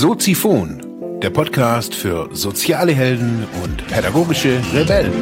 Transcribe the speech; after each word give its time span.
Soziphon, 0.00 1.18
der 1.20 1.30
Podcast 1.30 1.92
für 1.92 2.28
soziale 2.32 2.92
Helden 2.92 3.44
und 3.64 3.84
pädagogische 3.88 4.62
Rebellen. 4.72 5.12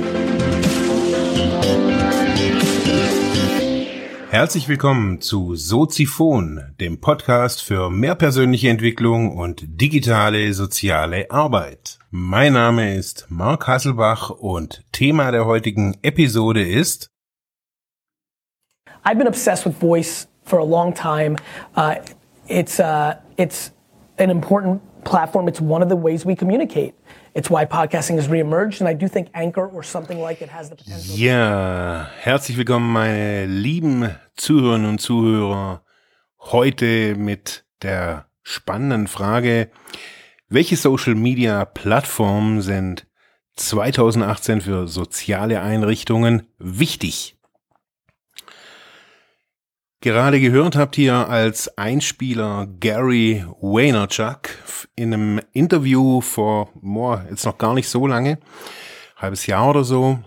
Herzlich 4.29 4.69
willkommen 4.69 5.23
zu 5.23 5.55
Soziphon, 5.55 6.75
dem 6.79 7.01
Podcast 7.01 7.63
für 7.63 7.89
mehr 7.89 8.15
persönliche 8.17 8.69
Entwicklung 8.69 9.35
und 9.35 9.65
digitale 9.67 10.53
soziale 10.53 11.31
Arbeit. 11.31 11.99
Mein 12.11 12.53
Name 12.53 12.97
ist 12.97 13.29
Mark 13.31 13.67
Hasselbach 13.67 14.29
und 14.29 14.85
Thema 14.93 15.31
der 15.31 15.47
heutigen 15.47 15.97
Episode 16.03 16.69
ist 16.69 17.09
I've 19.07 19.17
been 19.17 19.27
obsessed 19.27 19.65
with 19.65 19.79
voice 19.81 20.29
for 20.45 20.59
a 20.59 20.65
long 20.65 20.93
time. 20.93 21.37
Uh, 21.75 21.95
it's, 22.47 22.79
uh, 22.79 23.15
it's 23.39 23.73
an 24.19 24.31
important 24.31 24.81
platform. 25.05 25.49
It's 25.49 25.61
one 25.61 25.83
of 25.83 25.89
the 25.89 25.97
ways 25.97 26.25
we 26.25 26.35
communicate. 26.35 26.95
It's 27.35 27.51
why 27.51 27.67
podcasting 27.67 28.17
has 28.17 28.29
reemerged, 28.29 28.81
and 28.81 28.89
I 28.89 28.95
do 28.95 29.09
think 29.09 29.29
Anchor 29.35 29.67
or 29.67 29.83
something 29.83 30.21
like 30.21 30.43
it 30.43 30.49
has 30.49 30.71
the 30.71 30.77
potential. 30.77 31.17
Ja, 31.17 32.09
herzlich 32.23 32.57
willkommen, 32.57 32.93
meine 32.93 33.47
lieben 33.47 34.11
Zuhörerinnen 34.37 34.89
und 34.89 35.01
Zuhörer. 35.01 35.83
Heute 36.39 37.15
mit 37.17 37.65
der 37.83 38.27
spannenden 38.43 39.07
Frage, 39.07 39.71
welche 40.49 40.77
Social 40.77 41.15
Media 41.15 41.65
Plattformen 41.65 42.63
sind 42.63 43.07
2018 43.57 44.61
für 44.61 44.87
soziale 44.87 45.61
Einrichtungen 45.61 46.47
wichtig? 46.59 47.36
Gerade 50.01 50.41
gehört 50.41 50.77
habt 50.77 50.99
ihr 50.99 51.15
als 51.29 51.77
Einspieler 51.79 52.69
Gary 52.81 53.45
Vaynerchuk 53.61 54.51
in 54.95 55.13
einem 55.13 55.41
Interview 55.53 56.21
vor, 56.21 56.71
boah, 56.75 57.25
jetzt 57.31 57.45
noch 57.45 57.59
gar 57.59 57.75
nicht 57.75 57.89
so 57.89 58.07
lange, 58.07 58.39
halbes 59.17 59.47
Jahr 59.47 59.71
oder 59.71 59.85
so, 59.85 60.19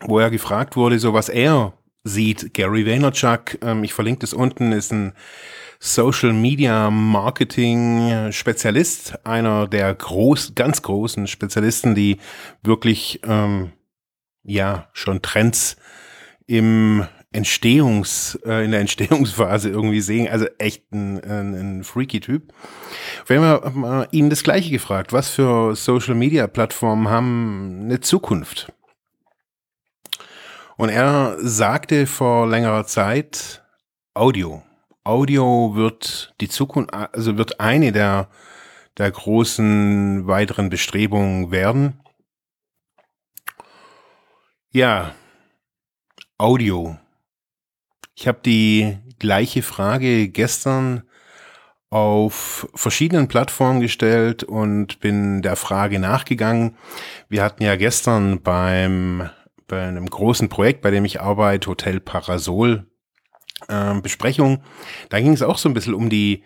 wo 0.00 0.18
er 0.18 0.30
gefragt 0.30 0.76
wurde, 0.76 0.98
so 0.98 1.14
was 1.14 1.28
er 1.28 1.72
sieht. 2.04 2.54
Gary 2.54 2.86
Vaynerchuk, 2.86 3.62
ähm, 3.62 3.84
ich 3.84 3.94
verlinke 3.94 4.20
das 4.20 4.34
unten, 4.34 4.72
ist 4.72 4.92
ein 4.92 5.12
Social 5.78 6.32
Media 6.32 6.90
Marketing 6.90 8.30
Spezialist, 8.30 9.26
einer 9.26 9.66
der 9.66 9.92
groß, 9.92 10.54
ganz 10.54 10.82
großen 10.82 11.26
Spezialisten, 11.26 11.96
die 11.96 12.18
wirklich, 12.62 13.20
ähm, 13.24 13.72
ja, 14.44 14.88
schon 14.92 15.22
Trends 15.22 15.76
im 16.46 17.06
Entstehungs, 17.32 18.38
äh, 18.44 18.64
in 18.64 18.70
der 18.70 18.80
Entstehungsphase 18.80 19.70
irgendwie 19.70 20.00
sehen. 20.00 20.28
Also 20.28 20.46
echt 20.58 20.92
ein, 20.92 21.22
ein, 21.24 21.54
ein 21.54 21.84
freaky 21.84 22.20
Typ. 22.20 22.52
Wir 23.26 23.40
haben 23.40 23.80
wir 23.82 24.08
ihn 24.10 24.30
das 24.30 24.42
Gleiche 24.42 24.70
gefragt. 24.70 25.12
Was 25.12 25.30
für 25.30 25.74
Social 25.74 26.14
Media 26.14 26.46
Plattformen 26.46 27.08
haben 27.08 27.80
eine 27.84 28.00
Zukunft? 28.00 28.72
Und 30.76 30.88
er 30.88 31.36
sagte 31.38 32.06
vor 32.06 32.46
längerer 32.48 32.86
Zeit 32.86 33.62
Audio. 34.14 34.62
Audio 35.04 35.74
wird 35.74 36.34
die 36.40 36.48
Zukunft, 36.48 36.92
also 36.92 37.36
wird 37.36 37.60
eine 37.60 37.92
der, 37.92 38.28
der 38.98 39.10
großen 39.10 40.26
weiteren 40.26 40.70
Bestrebungen 40.70 41.50
werden. 41.50 42.00
Ja, 44.70 45.14
Audio. 46.38 46.98
Ich 48.14 48.28
habe 48.28 48.40
die 48.44 48.98
gleiche 49.18 49.62
Frage 49.62 50.28
gestern 50.28 51.02
auf 51.90 52.68
verschiedenen 52.74 53.28
Plattformen 53.28 53.80
gestellt 53.80 54.44
und 54.44 55.00
bin 55.00 55.42
der 55.42 55.56
Frage 55.56 55.98
nachgegangen. 55.98 56.76
Wir 57.28 57.42
hatten 57.42 57.62
ja 57.62 57.76
gestern 57.76 58.40
beim 58.42 59.28
bei 59.68 59.86
einem 59.86 60.06
großen 60.06 60.50
Projekt, 60.50 60.82
bei 60.82 60.90
dem 60.90 61.06
ich 61.06 61.22
arbeite, 61.22 61.70
Hotel 61.70 61.98
Parasol, 61.98 62.86
äh, 63.68 64.00
Besprechung. 64.00 64.62
Da 65.08 65.18
ging 65.18 65.32
es 65.32 65.42
auch 65.42 65.56
so 65.56 65.68
ein 65.68 65.74
bisschen 65.74 65.94
um 65.94 66.10
die 66.10 66.44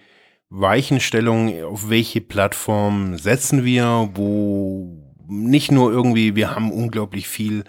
Weichenstellung, 0.49 1.65
auf 1.65 1.91
welche 1.91 2.21
Plattform 2.21 3.16
setzen 3.19 3.65
wir, 3.65 4.10
wo 4.15 5.12
nicht 5.28 5.72
nur 5.72 5.91
irgendwie, 5.91 6.37
wir 6.37 6.55
haben 6.55 6.71
unglaublich 6.71 7.26
viel 7.26 7.65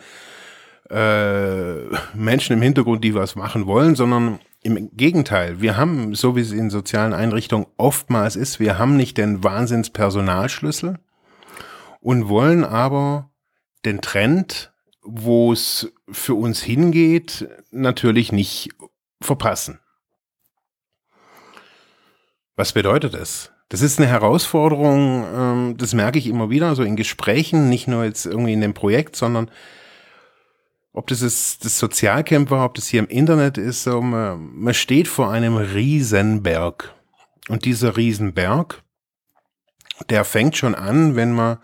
äh, 0.89 1.83
Menschen 2.13 2.53
im 2.53 2.61
Hintergrund, 2.61 3.03
die 3.03 3.13
was 3.13 3.35
machen 3.35 3.65
wollen, 3.65 3.95
sondern 3.95 4.39
im 4.63 4.89
Gegenteil, 4.95 5.61
wir 5.61 5.77
haben, 5.77 6.15
so 6.15 6.35
wie 6.35 6.41
es 6.41 6.51
in 6.51 6.69
sozialen 6.69 7.13
Einrichtungen 7.13 7.67
oftmals 7.77 8.35
ist, 8.35 8.59
wir 8.59 8.77
haben 8.77 8.97
nicht 8.97 9.17
den 9.17 9.43
Wahnsinns-Personalschlüssel 9.43 10.99
und 12.01 12.29
wollen 12.29 12.63
aber 12.63 13.29
den 13.85 14.01
Trend, 14.01 14.73
wo 15.01 15.53
es 15.53 15.93
für 16.09 16.35
uns 16.35 16.61
hingeht, 16.61 17.47
natürlich 17.71 18.31
nicht 18.31 18.69
verpassen. 19.21 19.79
Was 22.55 22.73
bedeutet 22.73 23.13
das? 23.13 23.51
Das 23.69 23.81
ist 23.81 23.99
eine 23.99 24.07
Herausforderung, 24.07 25.25
ähm, 25.33 25.77
das 25.77 25.93
merke 25.93 26.17
ich 26.17 26.27
immer 26.27 26.49
wieder, 26.49 26.75
so 26.75 26.83
in 26.83 26.95
Gesprächen, 26.95 27.69
nicht 27.69 27.87
nur 27.87 28.05
jetzt 28.05 28.25
irgendwie 28.25 28.53
in 28.53 28.61
dem 28.61 28.73
Projekt, 28.73 29.15
sondern 29.15 29.51
ob 30.97 31.05
das 31.05 31.21
ist 31.21 31.63
das 31.63 31.77
Sozialcamp 31.77 32.49
war, 32.49 32.65
ob 32.65 32.73
das 32.73 32.87
hier 32.87 32.99
im 32.99 33.07
Internet 33.07 33.59
ist, 33.59 33.83
so 33.83 34.01
man, 34.01 34.55
man 34.55 34.73
steht 34.73 35.07
vor 35.07 35.31
einem 35.31 35.55
Riesenberg. 35.55 36.95
Und 37.49 37.65
dieser 37.65 37.95
Riesenberg, 37.95 38.83
der 40.09 40.25
fängt 40.25 40.57
schon 40.57 40.73
an, 40.73 41.15
wenn 41.15 41.33
man, 41.33 41.59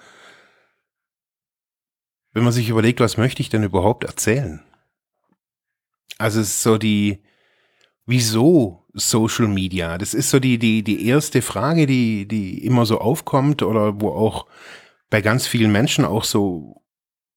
wenn 2.32 2.44
man 2.44 2.54
sich 2.54 2.70
überlegt, 2.70 3.00
was 3.00 3.18
möchte 3.18 3.42
ich 3.42 3.50
denn 3.50 3.64
überhaupt 3.64 4.04
erzählen? 4.04 4.62
Also 6.20 6.40
es 6.40 6.50
ist 6.50 6.62
so 6.62 6.78
die, 6.78 7.24
wieso 8.06 8.86
Social 8.94 9.48
Media? 9.48 9.98
Das 9.98 10.14
ist 10.14 10.30
so 10.30 10.40
die, 10.40 10.60
die, 10.60 10.84
die 10.84 11.08
erste 11.08 11.42
Frage, 11.42 11.88
die, 11.88 12.28
die 12.28 12.64
immer 12.64 12.86
so 12.86 13.00
aufkommt 13.00 13.64
oder 13.64 14.00
wo 14.00 14.10
auch 14.12 14.46
bei 15.10 15.22
ganz 15.22 15.48
vielen 15.48 15.72
Menschen 15.72 16.06
auch 16.06 16.24
so 16.24 16.83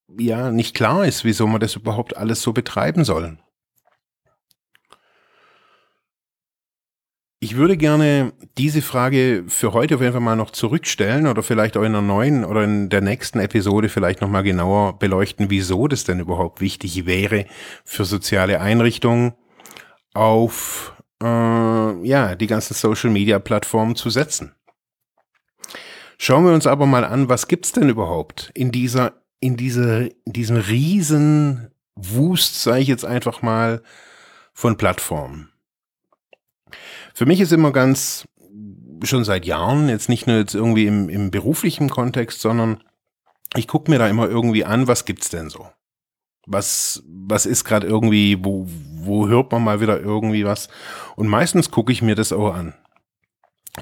ja 0.08 0.50
nicht 0.50 0.74
klar 0.74 1.04
ist, 1.04 1.24
wieso 1.24 1.46
man 1.46 1.60
das 1.60 1.76
überhaupt 1.76 2.16
alles 2.16 2.42
so 2.42 2.52
betreiben 2.52 3.04
soll. 3.04 3.38
Ich 7.38 7.56
würde 7.56 7.76
gerne 7.76 8.32
diese 8.56 8.80
Frage 8.80 9.44
für 9.46 9.74
heute 9.74 9.96
auf 9.96 10.00
jeden 10.00 10.14
Fall 10.14 10.22
mal 10.22 10.36
noch 10.36 10.50
zurückstellen 10.50 11.26
oder 11.26 11.42
vielleicht 11.42 11.76
auch 11.76 11.82
in 11.82 11.94
einer 11.94 12.00
neuen 12.00 12.44
oder 12.44 12.64
in 12.64 12.88
der 12.88 13.02
nächsten 13.02 13.40
Episode 13.40 13.90
vielleicht 13.90 14.22
nochmal 14.22 14.42
genauer 14.42 14.98
beleuchten, 14.98 15.50
wieso 15.50 15.86
das 15.86 16.04
denn 16.04 16.18
überhaupt 16.18 16.62
wichtig 16.62 17.04
wäre 17.04 17.44
für 17.84 18.06
soziale 18.06 18.60
Einrichtungen 18.60 19.34
auf 20.14 20.94
äh, 21.22 22.06
ja, 22.06 22.34
die 22.34 22.46
ganzen 22.46 22.72
Social 22.72 23.10
Media 23.10 23.38
Plattformen 23.38 23.96
zu 23.96 24.08
setzen. 24.08 24.54
Schauen 26.18 26.46
wir 26.46 26.54
uns 26.54 26.66
aber 26.66 26.86
mal 26.86 27.04
an, 27.04 27.28
was 27.28 27.48
gibt's 27.48 27.72
denn 27.72 27.90
überhaupt 27.90 28.50
in 28.54 28.72
dieser 28.72 29.12
in, 29.40 29.56
diese, 29.56 30.10
in 30.24 30.32
diesem 30.32 30.56
riesen 30.56 31.70
Wust, 31.94 32.62
sage 32.62 32.80
ich 32.80 32.88
jetzt 32.88 33.04
einfach 33.04 33.42
mal, 33.42 33.82
von 34.52 34.76
Plattformen. 34.76 35.50
Für 37.14 37.26
mich 37.26 37.40
ist 37.40 37.52
immer 37.52 37.72
ganz, 37.72 38.26
schon 39.02 39.24
seit 39.24 39.46
Jahren, 39.46 39.88
jetzt 39.88 40.08
nicht 40.08 40.26
nur 40.26 40.36
jetzt 40.36 40.54
irgendwie 40.54 40.86
im, 40.86 41.08
im 41.08 41.30
beruflichen 41.30 41.90
Kontext, 41.90 42.40
sondern 42.40 42.82
ich 43.54 43.68
gucke 43.68 43.90
mir 43.90 43.98
da 43.98 44.08
immer 44.08 44.28
irgendwie 44.28 44.64
an, 44.64 44.88
was 44.88 45.04
gibt's 45.04 45.28
denn 45.28 45.48
so? 45.48 45.68
Was, 46.46 47.02
was 47.06 47.44
ist 47.46 47.64
gerade 47.64 47.86
irgendwie, 47.86 48.44
wo, 48.44 48.66
wo 48.68 49.28
hört 49.28 49.50
man 49.52 49.64
mal 49.64 49.80
wieder 49.80 50.00
irgendwie 50.00 50.44
was? 50.44 50.68
Und 51.16 51.26
meistens 51.28 51.70
gucke 51.70 51.92
ich 51.92 52.02
mir 52.02 52.14
das 52.14 52.32
auch 52.32 52.54
an. 52.54 52.74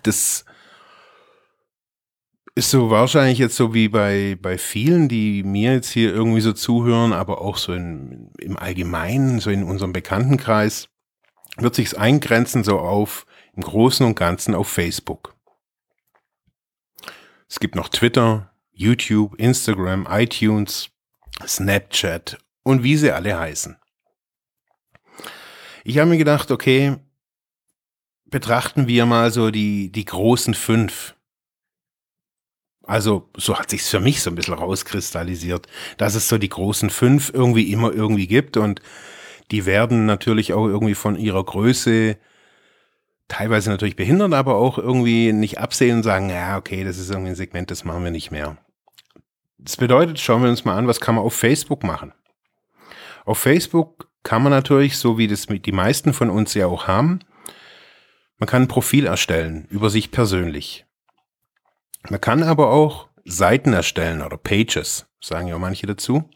Das 0.03 0.45
ist 2.55 2.71
so 2.71 2.91
wahrscheinlich 2.91 3.39
jetzt 3.39 3.57
so 3.57 3.75
wie 3.75 3.89
bei, 3.89 4.39
bei 4.41 4.59
vielen, 4.59 5.09
die 5.09 5.43
mir 5.43 5.73
jetzt 5.73 5.91
hier 5.91 6.13
irgendwie 6.13 6.41
so 6.41 6.53
zuhören, 6.53 7.13
aber 7.13 7.41
auch 7.41 7.57
so 7.57 7.73
in, 7.73 8.31
im 8.39 8.57
Allgemeinen, 8.57 9.41
so 9.41 9.51
in 9.51 9.65
unserem 9.65 9.93
Bekanntenkreis, 9.93 10.89
wird 11.57 11.75
sich's 11.75 11.95
eingrenzen 11.95 12.63
so 12.63 12.79
auf, 12.79 13.27
im 13.55 13.63
Großen 13.63 14.07
und 14.07 14.15
Ganzen 14.15 14.55
auf 14.55 14.69
Facebook. 14.69 15.35
Es 17.49 17.61
gibt 17.61 17.75
noch 17.75 17.89
Twitter, 17.89 18.53
YouTube, 18.73 19.35
Instagram, 19.37 20.07
iTunes, 20.09 20.91
Snapchat 21.47 22.39
und 22.63 22.83
wie 22.83 22.97
sie 22.97 23.13
alle 23.13 23.39
heißen. 23.39 23.77
Ich 25.85 25.99
habe 25.99 26.11
mir 26.11 26.19
gedacht, 26.19 26.51
okay, 26.51 26.97
betrachten 28.27 28.87
wir 28.87 29.07
mal 29.07 29.31
so 29.31 29.51
die, 29.51 29.91
die 29.93 30.05
großen 30.05 30.55
fünf 30.55 31.14
also 32.87 33.29
so 33.37 33.59
hat 33.59 33.71
sich's 33.71 33.89
für 33.89 34.01
mich 34.01 34.23
so 34.23 34.31
ein 34.31 34.37
bisschen 34.37 34.55
rauskristallisiert, 34.55 35.67
dass 35.97 36.15
es 36.15 36.29
so 36.29 36.39
die 36.39 36.49
großen 36.49 36.91
fünf 36.91 37.31
irgendwie 37.33 37.73
immer 37.73 37.93
irgendwie 37.93 38.27
gibt 38.27 38.57
und 38.57 38.81
die 39.51 39.67
werden 39.67 40.07
natürlich 40.07 40.53
auch 40.53 40.67
irgendwie 40.67 40.95
von 40.95 41.17
ihrer 41.17 41.45
Größe 41.45 42.17
teilweise 43.29 43.71
natürlich 43.71 43.97
behindern, 43.97 44.33
aber 44.33 44.57
auch 44.57 44.79
irgendwie 44.79 45.33
nicht 45.33 45.59
absehen 45.59 45.99
und 45.99 46.03
sagen, 46.03 46.31
ja, 46.31 46.57
okay, 46.57 46.85
das 46.85 46.99
ist 46.99 47.11
irgendwie 47.11 47.31
ein 47.31 47.37
Segment, 47.37 47.71
das 47.71 47.85
machen 47.85 48.05
wir 48.05 48.11
nicht 48.11 48.31
mehr. 48.31 48.59
Das 49.59 49.77
bedeutet, 49.77 50.21
schauen 50.21 50.43
wir 50.43 50.51
uns 50.51 50.65
mal 50.65 50.77
an, 50.77 50.89
was 50.89 51.01
kann 51.01 51.15
man 51.15 51.25
auf 51.25 51.35
Facebook 51.35 51.85
machen. 51.85 52.13
Auf 53.25 53.39
Facebook 53.39 54.09
kann 54.23 54.43
man 54.43 54.53
natürlich, 54.53 54.99
so 54.99 55.17
wie 55.17 55.27
das 55.27 55.47
die 55.47 55.73
meisten 55.73 56.13
von 56.13 56.31
uns 56.31 56.55
ja 56.55 56.67
auch 56.67 56.87
haben, 56.87 57.21
man 58.39 58.47
kann 58.47 58.63
ein 58.63 58.69
Profil 58.69 59.07
erstellen 59.07 59.67
über 59.71 59.89
sich 59.89 60.11
persönlich. 60.11 60.84
Man 62.11 62.21
kann 62.21 62.43
aber 62.43 62.71
auch 62.71 63.09
Seiten 63.25 63.73
erstellen 63.73 64.23
oder 64.23 64.37
Pages, 64.37 65.07
sagen 65.21 65.49
ja 65.49 65.59
manche 65.59 65.87
dazu. 65.87 66.29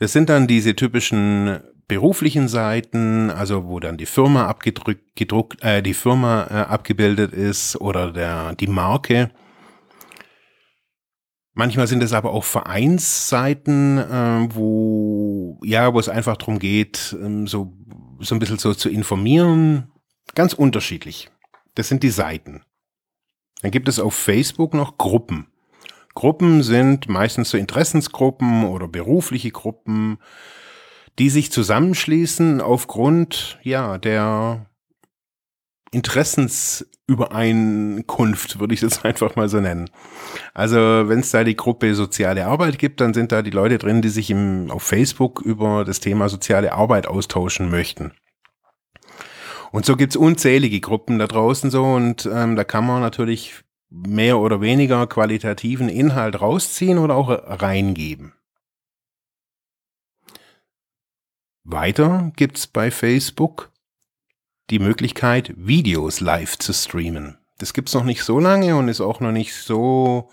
Das 0.00 0.12
sind 0.12 0.28
dann 0.28 0.46
diese 0.46 0.74
typischen 0.74 1.60
beruflichen 1.86 2.48
Seiten, 2.48 3.30
also 3.30 3.66
wo 3.66 3.80
dann 3.80 3.96
die 3.96 4.06
Firma 4.06 4.46
abgedrückt, 4.46 5.16
gedruckt, 5.16 5.62
äh, 5.62 5.82
die 5.82 5.94
Firma 5.94 6.46
äh, 6.48 6.54
abgebildet 6.54 7.32
ist 7.32 7.80
oder 7.80 8.12
der, 8.12 8.54
die 8.54 8.68
Marke. 8.68 9.30
Manchmal 11.52 11.88
sind 11.88 12.02
es 12.02 12.12
aber 12.12 12.30
auch 12.30 12.44
Vereinsseiten, 12.44 13.98
äh, 13.98 14.48
wo, 14.54 15.60
ja, 15.64 15.92
wo 15.92 15.98
es 15.98 16.08
einfach 16.08 16.36
darum 16.36 16.60
geht, 16.60 17.16
ähm, 17.20 17.46
so, 17.46 17.72
so 18.20 18.34
ein 18.34 18.38
bisschen 18.38 18.58
so 18.58 18.72
zu 18.72 18.88
informieren. 18.88 19.90
Ganz 20.34 20.52
unterschiedlich. 20.52 21.28
Das 21.74 21.88
sind 21.88 22.02
die 22.02 22.10
Seiten. 22.10 22.62
Dann 23.62 23.70
gibt 23.70 23.88
es 23.88 23.98
auf 23.98 24.14
Facebook 24.14 24.74
noch 24.74 24.98
Gruppen. 24.98 25.46
Gruppen 26.14 26.62
sind 26.62 27.08
meistens 27.08 27.50
so 27.50 27.58
Interessensgruppen 27.58 28.64
oder 28.64 28.88
berufliche 28.88 29.50
Gruppen, 29.50 30.18
die 31.18 31.30
sich 31.30 31.52
zusammenschließen 31.52 32.60
aufgrund 32.60 33.58
ja 33.62 33.98
der 33.98 34.66
Interessensübereinkunft, 35.92 38.60
würde 38.60 38.74
ich 38.74 38.80
das 38.80 39.04
einfach 39.04 39.36
mal 39.36 39.48
so 39.48 39.60
nennen. 39.60 39.88
Also 40.54 40.78
wenn 40.78 41.20
es 41.20 41.30
da 41.30 41.44
die 41.44 41.56
Gruppe 41.56 41.94
soziale 41.94 42.46
Arbeit 42.46 42.78
gibt, 42.78 43.00
dann 43.00 43.14
sind 43.14 43.32
da 43.32 43.42
die 43.42 43.50
Leute 43.50 43.78
drin, 43.78 44.02
die 44.02 44.08
sich 44.08 44.30
im, 44.30 44.70
auf 44.70 44.82
Facebook 44.82 45.40
über 45.40 45.84
das 45.84 46.00
Thema 46.00 46.28
soziale 46.28 46.72
Arbeit 46.72 47.06
austauschen 47.06 47.70
möchten. 47.70 48.12
Und 49.72 49.84
so 49.84 49.96
gibt's 49.96 50.16
unzählige 50.16 50.80
Gruppen 50.80 51.18
da 51.18 51.26
draußen 51.26 51.70
so 51.70 51.84
und 51.84 52.26
ähm, 52.26 52.56
da 52.56 52.64
kann 52.64 52.86
man 52.86 53.00
natürlich 53.00 53.54
mehr 53.88 54.38
oder 54.38 54.60
weniger 54.60 55.06
qualitativen 55.06 55.88
Inhalt 55.88 56.40
rausziehen 56.40 56.98
oder 56.98 57.16
auch 57.16 57.28
reingeben. 57.28 58.32
Weiter 61.64 62.32
gibt's 62.36 62.66
bei 62.66 62.90
Facebook 62.90 63.70
die 64.70 64.78
Möglichkeit, 64.78 65.52
Videos 65.56 66.20
live 66.20 66.58
zu 66.58 66.72
streamen. 66.72 67.38
Das 67.58 67.74
gibt's 67.74 67.94
noch 67.94 68.04
nicht 68.04 68.22
so 68.22 68.38
lange 68.38 68.76
und 68.76 68.88
ist 68.88 69.00
auch 69.00 69.20
noch 69.20 69.32
nicht 69.32 69.54
so 69.54 70.30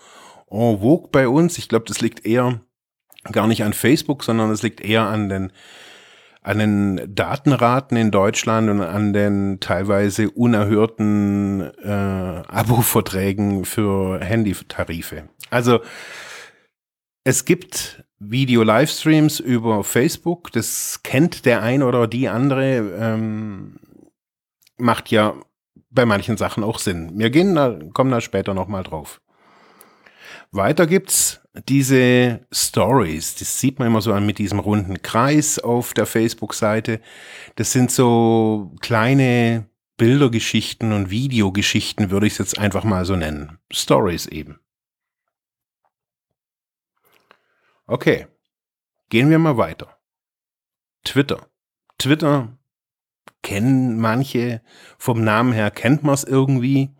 en 0.49 0.79
vogue 0.79 1.09
bei 1.11 1.27
uns. 1.27 1.57
Ich 1.57 1.67
glaube, 1.67 1.85
das 1.85 2.01
liegt 2.01 2.25
eher 2.25 2.61
gar 3.31 3.47
nicht 3.47 3.63
an 3.63 3.73
Facebook, 3.73 4.23
sondern 4.23 4.51
es 4.51 4.63
liegt 4.63 4.79
eher 4.79 5.03
an 5.03 5.29
den 5.29 5.51
an 6.47 6.59
den 6.59 7.13
Datenraten 7.13 7.97
in 7.97 8.09
Deutschland 8.09 8.69
und 8.69 8.79
an 8.79 9.11
den 9.11 9.59
teilweise 9.59 10.31
unerhörten 10.31 11.59
äh, 11.83 11.89
Abo-Verträgen 11.89 13.65
für 13.65 14.21
Handytarife. 14.21 15.27
Also 15.49 15.81
es 17.25 17.43
gibt 17.43 18.05
Video-Livestreams 18.19 19.41
über 19.41 19.83
Facebook, 19.83 20.53
das 20.53 21.01
kennt 21.03 21.45
der 21.45 21.63
ein 21.63 21.83
oder 21.83 22.07
die 22.07 22.29
andere, 22.29 22.77
ähm, 22.97 23.75
macht 24.77 25.11
ja 25.11 25.33
bei 25.89 26.05
manchen 26.05 26.37
Sachen 26.37 26.63
auch 26.63 26.79
Sinn. 26.79 27.11
Wir 27.19 27.29
gehen 27.29 27.55
da, 27.55 27.77
kommen 27.93 28.11
da 28.11 28.21
später 28.21 28.53
nochmal 28.53 28.83
drauf. 28.83 29.19
Weiter 30.57 30.87
gibt's 30.87 31.41
diese 31.69 32.45
Stories. 32.51 33.35
Das 33.35 33.59
sieht 33.59 33.79
man 33.79 33.87
immer 33.87 34.01
so 34.01 34.13
mit 34.19 34.37
diesem 34.37 34.59
runden 34.59 35.01
Kreis 35.01 35.59
auf 35.59 35.93
der 35.93 36.05
Facebook-Seite. 36.05 36.99
Das 37.55 37.71
sind 37.71 37.91
so 37.91 38.75
kleine 38.81 39.69
Bildergeschichten 39.97 40.91
und 40.91 41.09
Videogeschichten, 41.09 42.11
würde 42.11 42.27
ich 42.27 42.33
es 42.33 42.39
jetzt 42.39 42.59
einfach 42.59 42.83
mal 42.83 43.05
so 43.05 43.15
nennen. 43.15 43.57
Stories 43.71 44.27
eben. 44.27 44.59
Okay, 47.87 48.27
gehen 49.09 49.29
wir 49.29 49.39
mal 49.39 49.57
weiter. 49.57 49.97
Twitter. 51.03 51.49
Twitter 51.97 52.57
kennen 53.41 53.97
manche, 53.97 54.61
vom 54.97 55.23
Namen 55.23 55.53
her 55.53 55.71
kennt 55.71 56.03
man 56.03 56.13
es 56.13 56.25
irgendwie. 56.25 56.96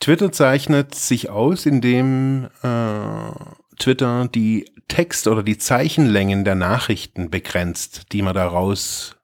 Twitter 0.00 0.32
zeichnet 0.32 0.94
sich 0.94 1.30
aus, 1.30 1.66
indem 1.66 2.48
äh, 2.62 3.30
Twitter 3.78 4.28
die 4.28 4.70
Text- 4.88 5.26
oder 5.26 5.42
die 5.42 5.58
Zeichenlängen 5.58 6.44
der 6.44 6.54
Nachrichten 6.54 7.30
begrenzt, 7.30 8.12
die 8.12 8.22
man 8.22 8.34
daraus 8.34 9.16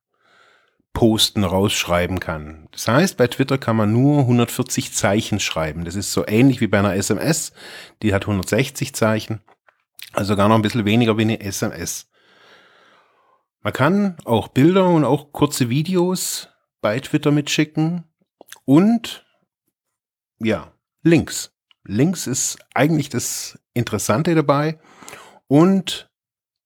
posten, 0.92 1.44
rausschreiben 1.44 2.20
kann. 2.20 2.68
Das 2.72 2.86
heißt, 2.86 3.16
bei 3.16 3.26
Twitter 3.26 3.58
kann 3.58 3.76
man 3.76 3.92
nur 3.92 4.20
140 4.20 4.92
Zeichen 4.92 5.40
schreiben. 5.40 5.84
Das 5.84 5.94
ist 5.94 6.12
so 6.12 6.26
ähnlich 6.26 6.60
wie 6.60 6.66
bei 6.66 6.78
einer 6.78 6.94
SMS. 6.94 7.52
Die 8.02 8.12
hat 8.12 8.24
160 8.24 8.94
Zeichen. 8.94 9.40
Also 10.12 10.36
gar 10.36 10.48
noch 10.48 10.56
ein 10.56 10.62
bisschen 10.62 10.84
weniger 10.84 11.16
wie 11.16 11.22
eine 11.22 11.40
SMS. 11.40 12.10
Man 13.62 13.72
kann 13.72 14.16
auch 14.24 14.48
Bilder 14.48 14.88
und 14.88 15.04
auch 15.04 15.32
kurze 15.32 15.70
Videos 15.70 16.48
bei 16.80 16.98
Twitter 17.00 17.30
mitschicken 17.30 18.04
und 18.64 19.24
ja, 20.42 20.72
Links. 21.02 21.52
Links 21.84 22.26
ist 22.26 22.58
eigentlich 22.74 23.08
das 23.08 23.58
Interessante 23.74 24.34
dabei 24.34 24.78
und 25.48 26.08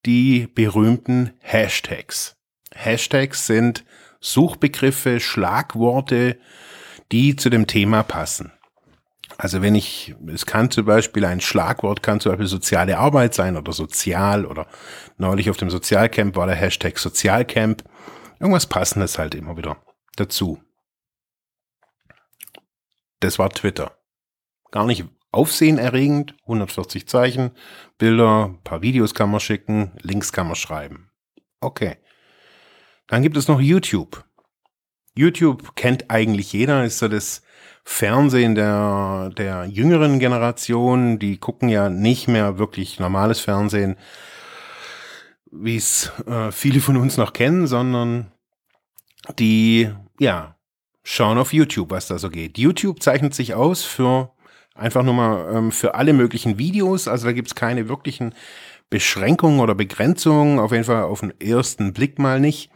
die 0.04 0.46
berühmten 0.46 1.32
Hashtags. 1.40 2.36
Hashtags 2.74 3.46
sind 3.46 3.84
Suchbegriffe, 4.20 5.20
Schlagworte, 5.20 6.38
die 7.12 7.36
zu 7.36 7.48
dem 7.50 7.66
Thema 7.66 8.02
passen. 8.02 8.52
Also 9.38 9.60
wenn 9.62 9.74
ich, 9.74 10.14
es 10.28 10.46
kann 10.46 10.70
zum 10.70 10.86
Beispiel 10.86 11.24
ein 11.24 11.40
Schlagwort, 11.40 12.02
kann 12.02 12.20
zum 12.20 12.32
Beispiel 12.32 12.46
soziale 12.46 12.98
Arbeit 12.98 13.34
sein 13.34 13.56
oder 13.56 13.72
sozial 13.72 14.46
oder 14.46 14.66
neulich 15.18 15.50
auf 15.50 15.56
dem 15.56 15.70
Sozialcamp 15.70 16.36
war 16.36 16.46
der 16.46 16.56
Hashtag 16.56 16.98
Sozialcamp. 16.98 17.84
Irgendwas 18.38 18.66
passendes 18.66 19.18
halt 19.18 19.34
immer 19.34 19.56
wieder 19.56 19.76
dazu. 20.16 20.60
Das 23.20 23.38
war 23.38 23.50
Twitter. 23.50 23.96
Gar 24.70 24.86
nicht 24.86 25.04
aufsehenerregend, 25.32 26.34
140 26.42 27.06
Zeichen, 27.06 27.50
Bilder, 27.98 28.58
paar 28.64 28.82
Videos 28.82 29.14
kann 29.14 29.30
man 29.30 29.40
schicken, 29.40 29.92
Links 30.00 30.32
kann 30.32 30.46
man 30.46 30.56
schreiben. 30.56 31.10
Okay. 31.60 31.96
Dann 33.06 33.22
gibt 33.22 33.36
es 33.36 33.48
noch 33.48 33.60
YouTube. 33.60 34.24
YouTube 35.14 35.76
kennt 35.76 36.10
eigentlich 36.10 36.52
jeder, 36.52 36.84
ist 36.84 36.98
so 36.98 37.08
das 37.08 37.42
Fernsehen 37.84 38.54
der, 38.54 39.30
der 39.36 39.64
jüngeren 39.66 40.18
Generation. 40.18 41.18
Die 41.18 41.38
gucken 41.38 41.68
ja 41.68 41.88
nicht 41.88 42.28
mehr 42.28 42.58
wirklich 42.58 42.98
normales 42.98 43.40
Fernsehen, 43.40 43.96
wie 45.50 45.76
es 45.76 46.12
äh, 46.26 46.50
viele 46.50 46.80
von 46.80 46.96
uns 46.96 47.16
noch 47.16 47.32
kennen, 47.32 47.66
sondern 47.66 48.32
die, 49.38 49.90
ja, 50.18 50.55
schauen 51.08 51.38
auf 51.38 51.52
YouTube, 51.52 51.90
was 51.90 52.08
da 52.08 52.18
so 52.18 52.30
geht. 52.30 52.58
YouTube 52.58 53.00
zeichnet 53.00 53.32
sich 53.32 53.54
aus 53.54 53.84
für 53.84 54.32
einfach 54.74 55.04
nur 55.04 55.14
mal 55.14 55.54
ähm, 55.54 55.70
für 55.70 55.94
alle 55.94 56.12
möglichen 56.12 56.58
Videos. 56.58 57.06
Also 57.06 57.26
da 57.26 57.32
gibt's 57.32 57.54
keine 57.54 57.88
wirklichen 57.88 58.34
Beschränkungen 58.90 59.60
oder 59.60 59.76
Begrenzungen, 59.76 60.58
auf 60.58 60.72
jeden 60.72 60.82
Fall 60.82 61.04
auf 61.04 61.20
den 61.20 61.40
ersten 61.40 61.92
Blick 61.92 62.18
mal 62.18 62.40
nicht. 62.40 62.70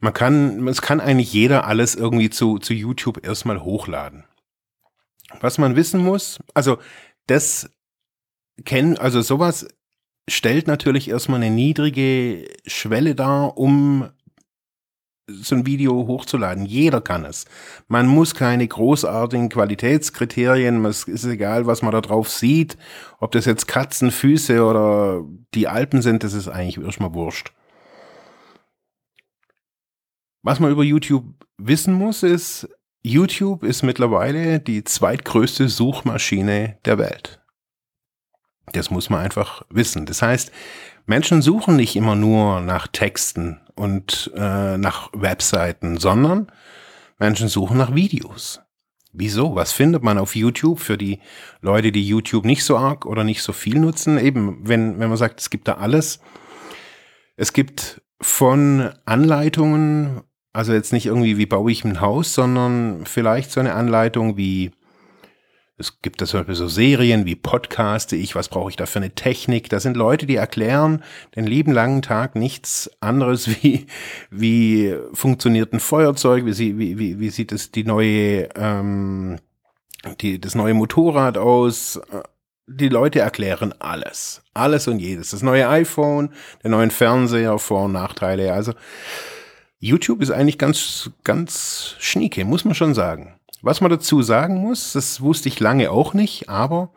Man 0.00 0.12
kann, 0.12 0.68
es 0.68 0.82
kann 0.82 1.00
eigentlich 1.00 1.32
jeder 1.32 1.66
alles 1.66 1.94
irgendwie 1.94 2.28
zu, 2.28 2.58
zu 2.58 2.74
YouTube 2.74 3.24
erstmal 3.24 3.62
hochladen. 3.62 4.24
Was 5.40 5.56
man 5.56 5.76
wissen 5.76 6.04
muss, 6.04 6.40
also 6.52 6.76
das 7.26 7.70
kennen, 8.66 8.98
also 8.98 9.22
sowas 9.22 9.66
stellt 10.28 10.66
natürlich 10.66 11.08
erstmal 11.08 11.40
eine 11.40 11.54
niedrige 11.54 12.48
Schwelle 12.66 13.14
dar, 13.14 13.56
um 13.56 14.10
so 15.42 15.54
ein 15.54 15.66
Video 15.66 16.06
hochzuladen. 16.06 16.66
Jeder 16.66 17.00
kann 17.00 17.24
es. 17.24 17.46
Man 17.88 18.06
muss 18.06 18.34
keine 18.34 18.66
großartigen 18.66 19.48
Qualitätskriterien, 19.48 20.84
es 20.84 21.04
ist 21.04 21.24
egal, 21.24 21.66
was 21.66 21.82
man 21.82 21.92
da 21.92 22.00
drauf 22.00 22.28
sieht, 22.28 22.76
ob 23.18 23.32
das 23.32 23.44
jetzt 23.44 23.66
Katzenfüße 23.66 24.64
oder 24.64 25.24
die 25.54 25.68
Alpen 25.68 26.02
sind, 26.02 26.24
das 26.24 26.32
ist 26.32 26.48
eigentlich 26.48 26.84
erstmal 26.84 27.14
wurscht. 27.14 27.52
Was 30.42 30.58
man 30.58 30.70
über 30.70 30.82
YouTube 30.82 31.24
wissen 31.58 31.92
muss, 31.94 32.22
ist, 32.22 32.68
YouTube 33.02 33.62
ist 33.62 33.82
mittlerweile 33.82 34.60
die 34.60 34.84
zweitgrößte 34.84 35.68
Suchmaschine 35.68 36.78
der 36.84 36.98
Welt. 36.98 37.40
Das 38.72 38.90
muss 38.90 39.10
man 39.10 39.20
einfach 39.20 39.62
wissen. 39.70 40.06
Das 40.06 40.22
heißt, 40.22 40.52
Menschen 41.10 41.42
suchen 41.42 41.74
nicht 41.74 41.96
immer 41.96 42.14
nur 42.14 42.60
nach 42.60 42.86
Texten 42.86 43.60
und 43.74 44.30
äh, 44.36 44.78
nach 44.78 45.10
Webseiten, 45.12 45.96
sondern 45.96 46.52
Menschen 47.18 47.48
suchen 47.48 47.78
nach 47.78 47.96
Videos. 47.96 48.60
Wieso? 49.12 49.56
Was 49.56 49.72
findet 49.72 50.04
man 50.04 50.18
auf 50.18 50.36
YouTube 50.36 50.78
für 50.78 50.96
die 50.96 51.18
Leute, 51.62 51.90
die 51.90 52.06
YouTube 52.06 52.44
nicht 52.44 52.62
so 52.62 52.76
arg 52.76 53.06
oder 53.06 53.24
nicht 53.24 53.42
so 53.42 53.52
viel 53.52 53.80
nutzen? 53.80 54.18
Eben, 54.18 54.60
wenn, 54.62 55.00
wenn 55.00 55.08
man 55.08 55.18
sagt, 55.18 55.40
es 55.40 55.50
gibt 55.50 55.66
da 55.66 55.78
alles. 55.78 56.20
Es 57.34 57.52
gibt 57.52 58.02
von 58.22 58.90
Anleitungen, 59.04 60.20
also 60.52 60.72
jetzt 60.72 60.92
nicht 60.92 61.06
irgendwie, 61.06 61.38
wie 61.38 61.46
baue 61.46 61.72
ich 61.72 61.84
ein 61.84 62.00
Haus, 62.00 62.34
sondern 62.34 63.04
vielleicht 63.04 63.50
so 63.50 63.58
eine 63.58 63.74
Anleitung 63.74 64.36
wie 64.36 64.70
es 65.80 66.02
gibt 66.02 66.20
da 66.20 66.26
zum 66.26 66.40
Beispiel 66.40 66.54
so 66.54 66.68
Serien 66.68 67.24
wie 67.24 67.34
Podcaste 67.34 68.14
ich, 68.14 68.34
was 68.34 68.48
brauche 68.48 68.70
ich 68.70 68.76
da 68.76 68.86
für 68.86 68.98
eine 68.98 69.14
Technik? 69.14 69.70
Da 69.70 69.80
sind 69.80 69.96
Leute, 69.96 70.26
die 70.26 70.36
erklären 70.36 71.02
den 71.34 71.46
lieben 71.46 71.72
langen 71.72 72.02
Tag 72.02 72.36
nichts 72.36 72.90
anderes 73.00 73.48
wie, 73.62 73.86
wie 74.30 74.94
funktioniert 75.14 75.72
ein 75.72 75.80
Feuerzeug, 75.80 76.44
wie, 76.44 76.52
sie, 76.52 76.78
wie, 76.78 76.98
wie, 76.98 77.18
wie 77.18 77.30
sieht 77.30 77.50
es 77.50 77.72
die 77.72 77.84
neue, 77.84 78.50
ähm, 78.54 79.38
die, 80.20 80.38
das 80.40 80.54
neue 80.54 80.74
Motorrad 80.74 81.38
aus. 81.38 82.00
Die 82.66 82.88
Leute 82.88 83.20
erklären 83.20 83.74
alles. 83.80 84.42
Alles 84.54 84.86
und 84.86 85.00
jedes. 85.00 85.30
Das 85.30 85.42
neue 85.42 85.68
iPhone, 85.68 86.30
der 86.62 86.70
neuen 86.70 86.90
Fernseher, 86.90 87.58
Vor- 87.58 87.86
und 87.86 87.92
Nachteile. 87.92 88.52
Also 88.52 88.74
YouTube 89.80 90.20
ist 90.20 90.30
eigentlich 90.30 90.58
ganz, 90.58 91.10
ganz 91.24 91.96
schnieke, 91.98 92.44
muss 92.44 92.66
man 92.66 92.74
schon 92.74 92.94
sagen. 92.94 93.39
Was 93.62 93.80
man 93.80 93.90
dazu 93.90 94.22
sagen 94.22 94.56
muss, 94.56 94.92
das 94.92 95.20
wusste 95.20 95.48
ich 95.48 95.60
lange 95.60 95.90
auch 95.90 96.14
nicht, 96.14 96.48
aber 96.48 96.92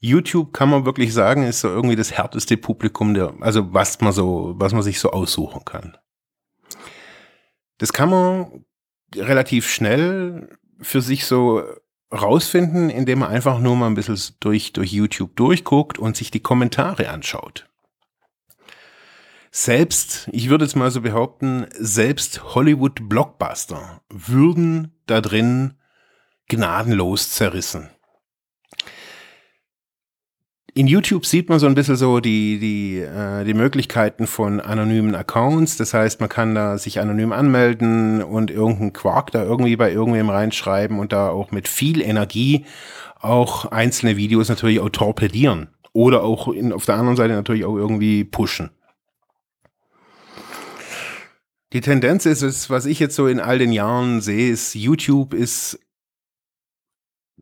YouTube 0.00 0.52
kann 0.52 0.70
man 0.70 0.84
wirklich 0.84 1.12
sagen, 1.12 1.42
ist 1.44 1.60
so 1.60 1.68
irgendwie 1.68 1.96
das 1.96 2.12
härteste 2.12 2.56
Publikum, 2.56 3.14
der, 3.14 3.34
also 3.40 3.72
was 3.72 4.00
man 4.00 4.12
so, 4.12 4.54
was 4.56 4.72
man 4.72 4.82
sich 4.82 4.98
so 4.98 5.10
aussuchen 5.10 5.64
kann. 5.64 5.96
Das 7.78 7.92
kann 7.92 8.10
man 8.10 8.64
relativ 9.14 9.68
schnell 9.68 10.58
für 10.80 11.00
sich 11.02 11.26
so 11.26 11.62
rausfinden, 12.12 12.90
indem 12.90 13.20
man 13.20 13.30
einfach 13.30 13.58
nur 13.58 13.76
mal 13.76 13.86
ein 13.86 13.94
bisschen 13.94 14.18
durch, 14.40 14.72
durch 14.72 14.92
YouTube 14.92 15.36
durchguckt 15.36 15.98
und 15.98 16.16
sich 16.16 16.30
die 16.30 16.40
Kommentare 16.40 17.08
anschaut. 17.10 17.69
Selbst, 19.52 20.28
ich 20.30 20.48
würde 20.48 20.64
jetzt 20.64 20.76
mal 20.76 20.92
so 20.92 21.00
behaupten, 21.00 21.66
selbst 21.76 22.54
Hollywood-Blockbuster 22.54 24.00
würden 24.08 24.92
da 25.06 25.20
drin 25.20 25.74
gnadenlos 26.48 27.32
zerrissen. 27.32 27.90
In 30.72 30.86
YouTube 30.86 31.26
sieht 31.26 31.48
man 31.48 31.58
so 31.58 31.66
ein 31.66 31.74
bisschen 31.74 31.96
so 31.96 32.20
die, 32.20 32.60
die, 32.60 33.00
äh, 33.00 33.42
die 33.42 33.54
Möglichkeiten 33.54 34.28
von 34.28 34.60
anonymen 34.60 35.16
Accounts. 35.16 35.76
Das 35.76 35.94
heißt, 35.94 36.20
man 36.20 36.28
kann 36.28 36.54
da 36.54 36.78
sich 36.78 37.00
anonym 37.00 37.32
anmelden 37.32 38.22
und 38.22 38.52
irgendeinen 38.52 38.92
Quark 38.92 39.32
da 39.32 39.42
irgendwie 39.42 39.74
bei 39.74 39.90
irgendwem 39.90 40.30
reinschreiben 40.30 41.00
und 41.00 41.12
da 41.12 41.30
auch 41.30 41.50
mit 41.50 41.66
viel 41.66 42.00
Energie 42.00 42.66
auch 43.18 43.64
einzelne 43.66 44.16
Videos 44.16 44.48
natürlich 44.48 44.78
auch 44.78 44.90
torpedieren. 44.90 45.70
Oder 45.92 46.22
auch 46.22 46.46
in, 46.46 46.72
auf 46.72 46.86
der 46.86 46.94
anderen 46.94 47.16
Seite 47.16 47.34
natürlich 47.34 47.64
auch 47.64 47.76
irgendwie 47.76 48.22
pushen. 48.22 48.70
Die 51.72 51.80
Tendenz 51.80 52.26
ist 52.26 52.42
es, 52.42 52.68
was 52.68 52.84
ich 52.84 52.98
jetzt 52.98 53.14
so 53.14 53.28
in 53.28 53.38
all 53.38 53.58
den 53.58 53.72
Jahren 53.72 54.20
sehe, 54.20 54.50
ist, 54.50 54.74
YouTube 54.74 55.34
ist 55.34 55.78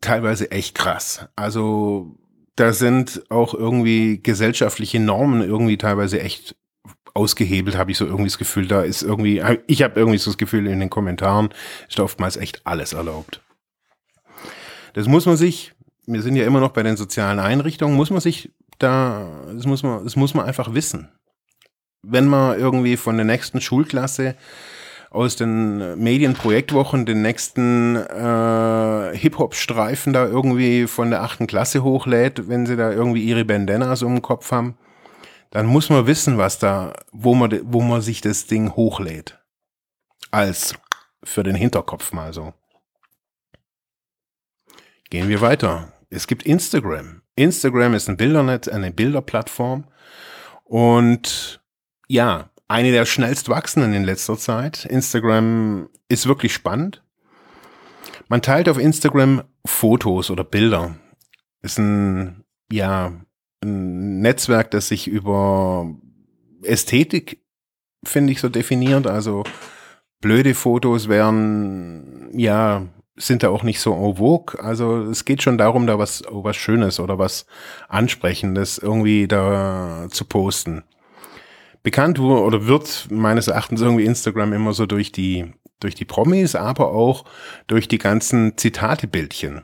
teilweise 0.01 0.51
echt 0.51 0.75
krass. 0.75 1.27
Also 1.35 2.19
da 2.55 2.73
sind 2.73 3.23
auch 3.31 3.55
irgendwie 3.55 4.23
gesellschaftliche 4.23 5.01
Normen 5.01 5.41
irgendwie 5.41 5.79
teilweise 5.79 6.21
echt 6.21 6.57
ausgehebelt, 7.15 7.77
habe 7.77 7.91
ich 7.91 7.99
so 7.99 8.05
irgendwie 8.05 8.27
das 8.27 8.39
Gefühl, 8.39 8.69
da 8.69 8.83
ist 8.83 9.03
irgendwie, 9.03 9.43
ich 9.67 9.83
habe 9.83 9.99
irgendwie 9.99 10.19
so 10.19 10.31
das 10.31 10.39
Gefühl, 10.39 10.67
in 10.67 10.79
den 10.79 10.91
Kommentaren 10.91 11.49
ist 11.89 11.99
oftmals 11.99 12.37
echt 12.37 12.67
alles 12.67 12.93
erlaubt. 12.93 13.43
Das 14.93 15.09
muss 15.09 15.27
man 15.27 15.37
sich, 15.37 15.73
wir 16.07 16.23
sind 16.23 16.37
ja 16.37 16.45
immer 16.45 16.61
noch 16.61 16.73
bei 16.73 16.83
den 16.83 16.97
sozialen 16.97 17.39
Einrichtungen, 17.39 17.97
muss 17.97 18.11
man 18.11 18.21
sich 18.21 18.53
da, 18.79 19.47
das 19.53 19.67
muss 19.67 19.83
man, 19.83 20.05
das 20.05 20.17
muss 20.17 20.35
man 20.35 20.47
einfach 20.47 20.75
wissen 20.75 21.09
wenn 22.11 22.27
man 22.27 22.59
irgendwie 22.59 22.97
von 22.97 23.17
der 23.17 23.27
nächsten 23.27 23.61
Schulklasse 23.61 24.35
aus 25.11 25.37
den 25.37 25.99
Medienprojektwochen 25.99 27.07
den 27.07 27.23
nächsten 27.23 27.97
äh, 27.97 29.17
Hip-Hop-Streifen 29.17 30.13
da 30.13 30.27
irgendwie 30.27 30.87
von 30.87 31.11
der 31.11 31.23
achten 31.23 31.47
Klasse 31.47 31.83
hochlädt, 31.83 32.49
wenn 32.49 32.67
sie 32.67 32.77
da 32.77 32.91
irgendwie 32.91 33.25
ihre 33.25 33.45
Bandanas 33.45 34.03
um 34.03 34.17
den 34.17 34.23
Kopf 34.23 34.51
haben, 34.53 34.77
dann 35.51 35.67
muss 35.67 35.89
man 35.89 36.07
wissen, 36.07 36.37
was 36.37 36.59
da, 36.59 36.93
wo 37.11 37.35
man, 37.35 37.59
wo 37.65 37.81
man 37.81 38.03
sich 38.03 38.21
das 38.21 38.47
Ding 38.47 38.75
hochlädt. 38.77 39.39
Als 40.31 40.75
für 41.25 41.43
den 41.43 41.55
Hinterkopf 41.55 42.13
mal 42.13 42.35
so. 42.35 42.53
Gehen 45.11 45.29
wir 45.29 45.41
weiter. 45.41 45.93
Es 46.11 46.27
gibt 46.27 46.43
Instagram. 46.43 47.23
Instagram 47.35 47.95
ist 47.95 48.09
ein 48.09 48.19
Bildernetz, 48.19 48.69
eine 48.69 48.91
Bilderplattform 48.91 49.85
und 50.65 51.61
ja, 52.09 52.51
eine 52.67 52.91
der 52.91 53.07
schnellst 53.07 53.49
wachsenden 53.49 53.95
in 53.95 54.05
letzter 54.05 54.37
Zeit. 54.37 54.85
Instagram 54.85 55.89
ist 56.09 56.27
wirklich 56.27 56.53
spannend. 56.53 57.03
Man 58.29 58.43
teilt 58.43 58.69
auf 58.69 58.79
Instagram 58.79 59.43
Fotos 59.65 60.31
oder 60.31 60.45
Bilder. 60.45 60.97
Ist 61.63 61.79
ein, 61.79 62.45
ja, 62.71 63.13
ein 63.63 64.21
Netzwerk, 64.21 64.71
das 64.71 64.89
sich 64.89 65.09
über 65.09 65.95
Ästhetik, 66.63 67.43
finde 68.05 68.33
ich, 68.33 68.41
so 68.41 68.49
definiert. 68.49 69.07
Also 69.07 69.45
blöde 70.21 70.55
Fotos 70.55 71.09
wären, 71.09 72.31
ja, 72.33 72.87
sind 73.17 73.43
da 73.43 73.49
auch 73.49 73.63
nicht 73.63 73.81
so 73.81 73.95
en 73.95 74.17
vogue. 74.17 74.63
Also 74.63 75.03
es 75.05 75.25
geht 75.25 75.43
schon 75.43 75.59
darum, 75.59 75.87
da 75.87 75.99
was, 75.99 76.23
was 76.31 76.57
Schönes 76.57 77.01
oder 77.01 77.19
was 77.19 77.47
Ansprechendes 77.89 78.79
irgendwie 78.79 79.27
da 79.27 80.07
zu 80.11 80.25
posten 80.25 80.85
bekannt 81.89 82.19
wurde 82.19 82.43
oder 82.43 82.67
wird 82.67 83.09
meines 83.11 83.49
Erachtens 83.49 83.81
irgendwie 83.81 84.05
Instagram 84.05 84.53
immer 84.53 84.75
so 84.75 84.85
durch 84.85 85.11
die, 85.11 85.55
durch 85.81 85.95
die 85.95 86.05
Promis, 86.05 86.55
aber 86.55 86.93
auch 86.93 87.25
durch 87.67 87.89
die 87.89 87.97
ganzen 87.97 88.59
Zitatebildchen. 88.59 89.63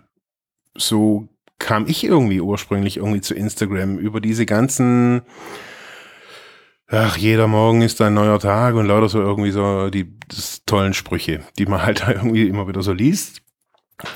So 0.75 1.29
kam 1.59 1.87
ich 1.87 2.03
irgendwie 2.03 2.41
ursprünglich 2.41 2.97
irgendwie 2.97 3.21
zu 3.21 3.35
Instagram 3.35 3.99
über 3.99 4.23
diese 4.23 4.47
ganzen, 4.47 5.21
ach, 6.89 7.19
jeder 7.19 7.47
Morgen 7.47 7.83
ist 7.83 8.01
ein 8.01 8.15
neuer 8.15 8.39
Tag 8.39 8.75
und 8.75 8.87
lauter 8.87 9.11
so 9.11 9.21
irgendwie 9.21 9.51
so 9.51 9.91
die 9.91 10.17
tollen 10.65 10.95
Sprüche, 10.95 11.43
die 11.59 11.67
man 11.67 11.83
halt 11.83 12.05
irgendwie 12.09 12.49
immer 12.49 12.67
wieder 12.67 12.81
so 12.81 12.95
liest. 12.95 13.43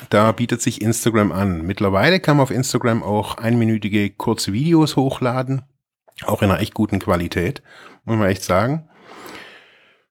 Da 0.09 0.33
bietet 0.33 0.63
sich 0.63 0.81
Instagram 0.81 1.31
an. 1.31 1.61
Mittlerweile 1.61 2.21
kann 2.21 2.39
man 2.39 2.45
auf 2.45 2.53
Instagram 2.53 3.03
auch 3.03 3.37
einminütige 3.37 4.09
kurze 4.09 4.55
Videos 4.55 4.97
hochladen. 4.97 5.61
Auch 6.25 6.43
in 6.43 6.51
einer 6.51 6.61
echt 6.61 6.75
guten 6.75 6.99
Qualität, 6.99 7.63
muss 8.05 8.17
man 8.17 8.29
echt 8.29 8.43
sagen. 8.43 8.89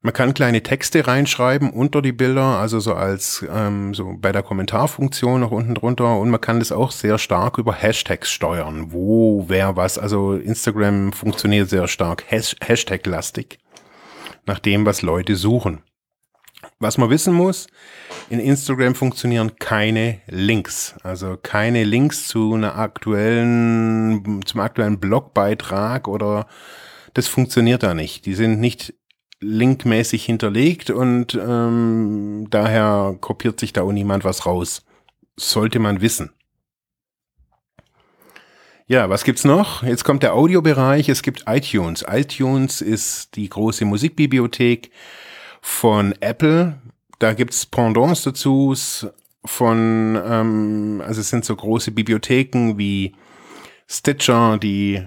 Man 0.02 0.14
kann 0.14 0.34
kleine 0.34 0.62
Texte 0.62 1.08
reinschreiben 1.08 1.72
unter 1.72 2.02
die 2.02 2.12
Bilder, 2.12 2.60
also 2.60 2.80
so 2.80 2.94
als 2.94 3.46
ähm, 3.52 3.94
so 3.94 4.16
bei 4.18 4.32
der 4.32 4.44
Kommentarfunktion 4.44 5.42
noch 5.42 5.52
unten 5.52 5.76
drunter. 5.76 6.18
Und 6.18 6.30
man 6.30 6.40
kann 6.40 6.60
das 6.60 6.72
auch 6.72 6.92
sehr 6.92 7.18
stark 7.18 7.58
über 7.58 7.74
Hashtags 7.74 8.32
steuern, 8.32 8.92
wo, 8.92 9.46
wer, 9.50 9.76
was. 9.76 9.98
Also 9.98 10.36
Instagram 10.36 11.12
funktioniert 11.12 11.70
sehr 11.70 11.88
stark 11.88 12.24
Hashtag-lastig, 12.30 13.58
nach 14.46 14.60
dem, 14.60 14.86
was 14.86 15.02
Leute 15.02 15.36
suchen. 15.36 15.82
Was 16.80 16.98
man 16.98 17.10
wissen 17.10 17.34
muss, 17.34 17.68
in 18.30 18.40
Instagram 18.40 18.96
funktionieren 18.96 19.58
keine 19.58 20.22
Links. 20.28 20.96
Also 21.04 21.38
keine 21.42 21.84
Links 21.84 22.28
zu 22.28 22.54
einer 22.54 22.78
aktuellen, 22.78 24.42
zum 24.46 24.60
aktuellen 24.60 25.00
Blogbeitrag 25.00 26.08
oder 26.08 26.48
das 27.14 27.28
funktioniert 27.28 27.84
da 27.84 27.94
nicht. 27.94 28.26
Die 28.26 28.34
sind 28.34 28.60
nicht 28.60 28.94
linkmäßig 29.40 30.26
hinterlegt 30.26 30.90
und 30.90 31.36
ähm, 31.36 32.48
daher 32.50 33.16
kopiert 33.22 33.60
sich 33.60 33.74
da 33.74 33.84
auch 33.84 33.92
niemand 33.92 34.24
was 34.24 34.46
raus. 34.46 34.84
Sollte 35.36 35.80
man 35.80 36.02
wissen. 36.02 36.32
Ja, 38.88 39.10
was 39.10 39.24
gibt's 39.24 39.44
noch? 39.44 39.84
Jetzt 39.84 40.06
kommt 40.06 40.24
der 40.24 40.34
Audiobereich. 40.34 41.10
Es 41.10 41.22
gibt 41.22 41.44
iTunes. 41.48 42.06
iTunes 42.08 42.82
ist 42.82 43.36
die 43.36 43.50
große 43.50 43.84
Musikbibliothek 43.86 44.92
von 45.68 46.14
Apple. 46.22 46.80
Da 47.20 47.34
gibt's 47.34 47.66
Pendants 47.66 48.24
dazu 48.24 48.74
von, 49.46 50.20
ähm, 50.24 51.04
also 51.06 51.22
es 51.22 51.30
sind 51.30 51.46
so 51.46 51.56
große 51.56 51.92
Bibliotheken 51.92 52.78
wie 52.78 53.16
Stitcher, 53.88 54.58
die 54.58 55.06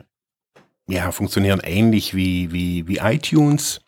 ja 0.87 1.11
funktionieren 1.13 1.61
ähnlich 1.65 2.15
wie, 2.15 2.53
wie, 2.53 2.87
wie 2.87 2.99
iTunes. 2.99 3.81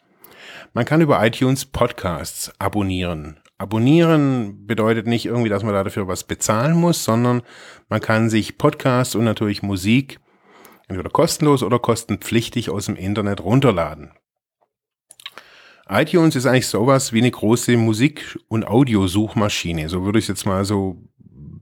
Man 0.73 0.85
kann 0.85 1.03
über 1.03 1.25
iTunes 1.25 1.67
Podcasts 1.67 2.51
abonnieren. 2.59 3.39
Abonnieren 3.59 4.67
bedeutet 4.67 5.07
nicht 5.07 5.27
irgendwie, 5.27 5.51
dass 5.51 5.63
man 5.63 5.75
dafür 5.75 6.09
was 6.09 6.25
bezahlen 6.25 6.75
muss, 6.75 7.05
sondern 7.05 7.43
man 7.89 8.01
kann 8.01 8.31
sich 8.31 8.59
Podcasts 8.59 9.15
und 9.15 9.25
natürlich 9.25 9.63
Musik 9.63 10.19
Entweder 10.89 11.11
kostenlos 11.11 11.63
oder 11.63 11.79
kostenpflichtig 11.79 12.69
aus 12.69 12.85
dem 12.85 12.97
Internet 12.97 13.43
runterladen. 13.43 14.11
iTunes 15.93 16.37
ist 16.37 16.47
eigentlich 16.47 16.67
sowas 16.67 17.13
wie 17.13 17.19
eine 17.19 17.31
große 17.31 17.77
Musik- 17.77 18.39
und 18.49 18.67
Audiosuchmaschine. 18.67 19.89
So 19.89 20.05
würde 20.05 20.19
ich 20.19 20.25
es 20.25 20.29
jetzt 20.29 20.47
mal 20.47 20.65
so 20.65 20.97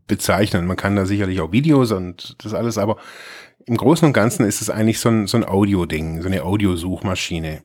bezeichnen. 0.06 0.66
Man 0.66 0.76
kann 0.76 0.96
da 0.96 1.06
sicherlich 1.06 1.40
auch 1.40 1.52
Videos 1.52 1.92
und 1.92 2.36
das 2.42 2.54
alles, 2.54 2.78
aber 2.78 2.96
im 3.66 3.76
Großen 3.76 4.06
und 4.06 4.12
Ganzen 4.12 4.44
ist 4.44 4.60
es 4.60 4.70
eigentlich 4.70 4.98
so 4.98 5.08
ein, 5.08 5.26
so 5.26 5.36
ein 5.36 5.44
Audio-Ding, 5.46 6.22
so 6.22 6.28
eine 6.28 6.42
Audiosuchmaschine. 6.42 7.62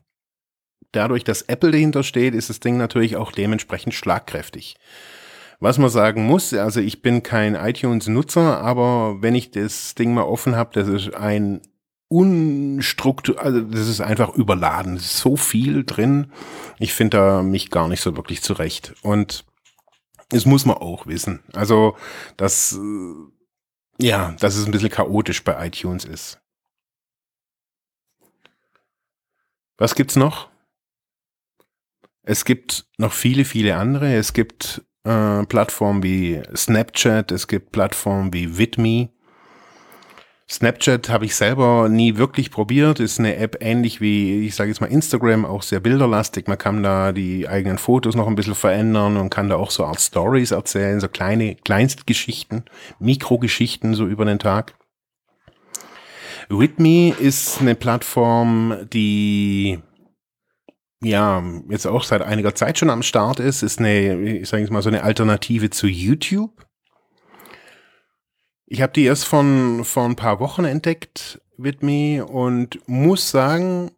Dadurch, 0.92 1.24
dass 1.24 1.42
Apple 1.42 1.72
dahinter 1.72 2.02
steht, 2.02 2.34
ist 2.34 2.48
das 2.48 2.60
Ding 2.60 2.76
natürlich 2.76 3.16
auch 3.16 3.32
dementsprechend 3.32 3.94
schlagkräftig. 3.94 4.76
Was 5.58 5.78
man 5.78 5.90
sagen 5.90 6.26
muss, 6.26 6.52
also 6.52 6.80
ich 6.80 7.02
bin 7.02 7.22
kein 7.22 7.54
iTunes-Nutzer, 7.54 8.60
aber 8.60 9.22
wenn 9.22 9.34
ich 9.34 9.50
das 9.50 9.94
Ding 9.94 10.14
mal 10.14 10.22
offen 10.22 10.54
habe, 10.54 10.70
das 10.74 10.88
ist 10.88 11.14
ein 11.14 11.62
unstruktur, 12.08 13.40
also 13.40 13.60
das 13.60 13.88
ist 13.88 14.00
einfach 14.00 14.34
überladen. 14.34 14.96
Es 14.96 15.06
ist 15.06 15.18
so 15.18 15.36
viel 15.36 15.84
drin. 15.84 16.32
Ich 16.78 16.94
finde 16.94 17.16
da 17.16 17.42
mich 17.42 17.70
gar 17.70 17.88
nicht 17.88 18.00
so 18.00 18.16
wirklich 18.16 18.42
zurecht. 18.42 18.94
Und 19.02 19.44
das 20.28 20.46
muss 20.46 20.64
man 20.64 20.76
auch 20.76 21.06
wissen. 21.06 21.42
Also, 21.52 21.96
dass, 22.36 22.72
äh, 22.72 24.04
ja, 24.04 24.36
dass 24.40 24.56
es 24.56 24.66
ein 24.66 24.72
bisschen 24.72 24.90
chaotisch 24.90 25.42
bei 25.42 25.66
iTunes 25.66 26.04
ist. 26.04 26.40
Was 29.78 29.94
gibt's 29.94 30.16
noch? 30.16 30.48
Es 32.22 32.44
gibt 32.44 32.86
noch 32.98 33.12
viele, 33.12 33.44
viele 33.44 33.76
andere. 33.76 34.14
Es 34.14 34.32
gibt 34.32 34.82
äh, 35.04 35.44
Plattformen 35.44 36.02
wie 36.02 36.42
Snapchat, 36.54 37.30
es 37.30 37.46
gibt 37.46 37.72
Plattformen 37.72 38.32
wie 38.32 38.58
Vidme. 38.58 39.10
Snapchat 40.48 41.08
habe 41.08 41.24
ich 41.24 41.34
selber 41.34 41.88
nie 41.88 42.16
wirklich 42.18 42.52
probiert, 42.52 43.00
ist 43.00 43.18
eine 43.18 43.34
App 43.36 43.56
ähnlich 43.60 44.00
wie, 44.00 44.46
ich 44.46 44.54
sage 44.54 44.70
jetzt 44.70 44.80
mal 44.80 44.86
Instagram, 44.86 45.44
auch 45.44 45.62
sehr 45.62 45.80
bilderlastig. 45.80 46.46
Man 46.46 46.56
kann 46.56 46.84
da 46.84 47.10
die 47.10 47.48
eigenen 47.48 47.78
Fotos 47.78 48.14
noch 48.14 48.28
ein 48.28 48.36
bisschen 48.36 48.54
verändern 48.54 49.16
und 49.16 49.30
kann 49.30 49.48
da 49.48 49.56
auch 49.56 49.72
so 49.72 49.84
Art 49.84 50.00
Stories 50.00 50.52
erzählen, 50.52 51.00
so 51.00 51.08
kleine 51.08 51.56
Kleinstgeschichten, 51.56 52.64
Mikrogeschichten 53.00 53.94
so 53.94 54.06
über 54.06 54.24
den 54.24 54.38
Tag. 54.38 54.74
Whitme 56.48 57.10
ist 57.18 57.60
eine 57.60 57.74
Plattform, 57.74 58.76
die 58.92 59.80
ja 61.02 61.42
jetzt 61.68 61.86
auch 61.86 62.04
seit 62.04 62.22
einiger 62.22 62.54
Zeit 62.54 62.78
schon 62.78 62.90
am 62.90 63.02
Start 63.02 63.40
ist, 63.40 63.62
ist 63.62 63.80
eine, 63.80 64.16
ich 64.20 64.48
sage 64.48 64.62
jetzt 64.62 64.72
mal 64.72 64.82
so 64.82 64.90
eine 64.90 65.02
Alternative 65.02 65.70
zu 65.70 65.88
YouTube. 65.88 66.65
Ich 68.66 68.82
habe 68.82 68.92
die 68.92 69.04
erst 69.04 69.24
von 69.24 69.84
vor 69.84 70.04
ein 70.04 70.16
paar 70.16 70.40
Wochen 70.40 70.64
entdeckt, 70.64 71.40
Whitme, 71.56 72.26
und 72.26 72.80
muss 72.88 73.30
sagen, 73.30 73.92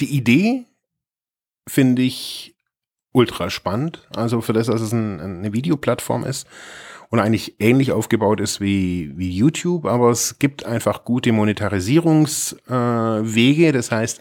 die 0.00 0.16
Idee 0.16 0.64
finde 1.68 2.02
ich 2.02 2.54
ultra 3.12 3.50
spannend. 3.50 4.06
Also 4.14 4.40
für 4.40 4.52
das, 4.52 4.68
dass 4.68 4.80
es 4.80 4.92
ein, 4.92 5.20
eine 5.20 5.52
Videoplattform 5.52 6.24
ist, 6.24 6.46
und 7.14 7.20
eigentlich 7.20 7.54
ähnlich 7.60 7.92
aufgebaut 7.92 8.40
ist 8.40 8.60
wie, 8.60 9.12
wie 9.16 9.30
YouTube, 9.30 9.86
aber 9.86 10.10
es 10.10 10.40
gibt 10.40 10.66
einfach 10.66 11.04
gute 11.04 11.30
Monetarisierungswege. 11.30 13.68
Äh, 13.68 13.72
das 13.72 13.92
heißt, 13.92 14.20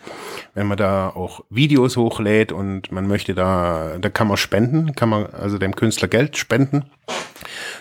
wenn 0.53 0.67
man 0.67 0.77
da 0.77 1.09
auch 1.09 1.43
Videos 1.49 1.97
hochlädt 1.97 2.51
und 2.51 2.91
man 2.91 3.07
möchte 3.07 3.33
da, 3.33 3.97
da 3.99 4.09
kann 4.11 4.27
man 4.27 4.37
spenden, 4.37 4.93
kann 4.93 5.09
man 5.09 5.25
also 5.25 5.57
dem 5.57 5.75
Künstler 5.75 6.07
Geld 6.07 6.37
spenden. 6.37 6.85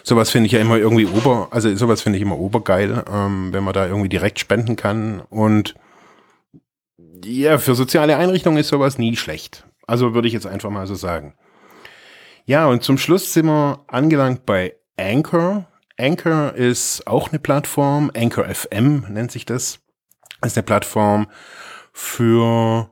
Sowas 0.02 0.30
finde 0.30 0.46
ich 0.46 0.52
ja 0.52 0.60
immer 0.60 0.78
irgendwie 0.78 1.04
ober, 1.04 1.48
also 1.50 1.76
sowas 1.76 2.00
finde 2.00 2.16
ich 2.16 2.22
immer 2.22 2.38
obergeil, 2.38 3.04
ähm, 3.12 3.52
wenn 3.52 3.64
man 3.64 3.74
da 3.74 3.86
irgendwie 3.86 4.08
direkt 4.08 4.38
spenden 4.38 4.76
kann. 4.76 5.20
Und 5.28 5.74
ja, 7.22 7.58
für 7.58 7.74
soziale 7.74 8.16
Einrichtungen 8.16 8.56
ist 8.56 8.68
sowas 8.68 8.96
nie 8.96 9.14
schlecht. 9.16 9.66
Also 9.86 10.14
würde 10.14 10.26
ich 10.26 10.32
jetzt 10.32 10.46
einfach 10.46 10.70
mal 10.70 10.86
so 10.86 10.94
sagen. 10.94 11.34
Ja, 12.46 12.66
und 12.66 12.82
zum 12.82 12.96
Schluss 12.96 13.34
sind 13.34 13.44
wir 13.44 13.80
angelangt 13.88 14.46
bei 14.46 14.72
Anchor. 15.02 15.66
Anchor 15.98 16.54
ist 16.54 17.06
auch 17.06 17.30
eine 17.30 17.38
Plattform. 17.38 18.10
Anchor 18.16 18.44
FM 18.46 19.06
nennt 19.08 19.32
sich 19.32 19.44
das. 19.44 19.80
Ist 20.44 20.56
eine 20.56 20.64
Plattform 20.64 21.28
für 21.92 22.90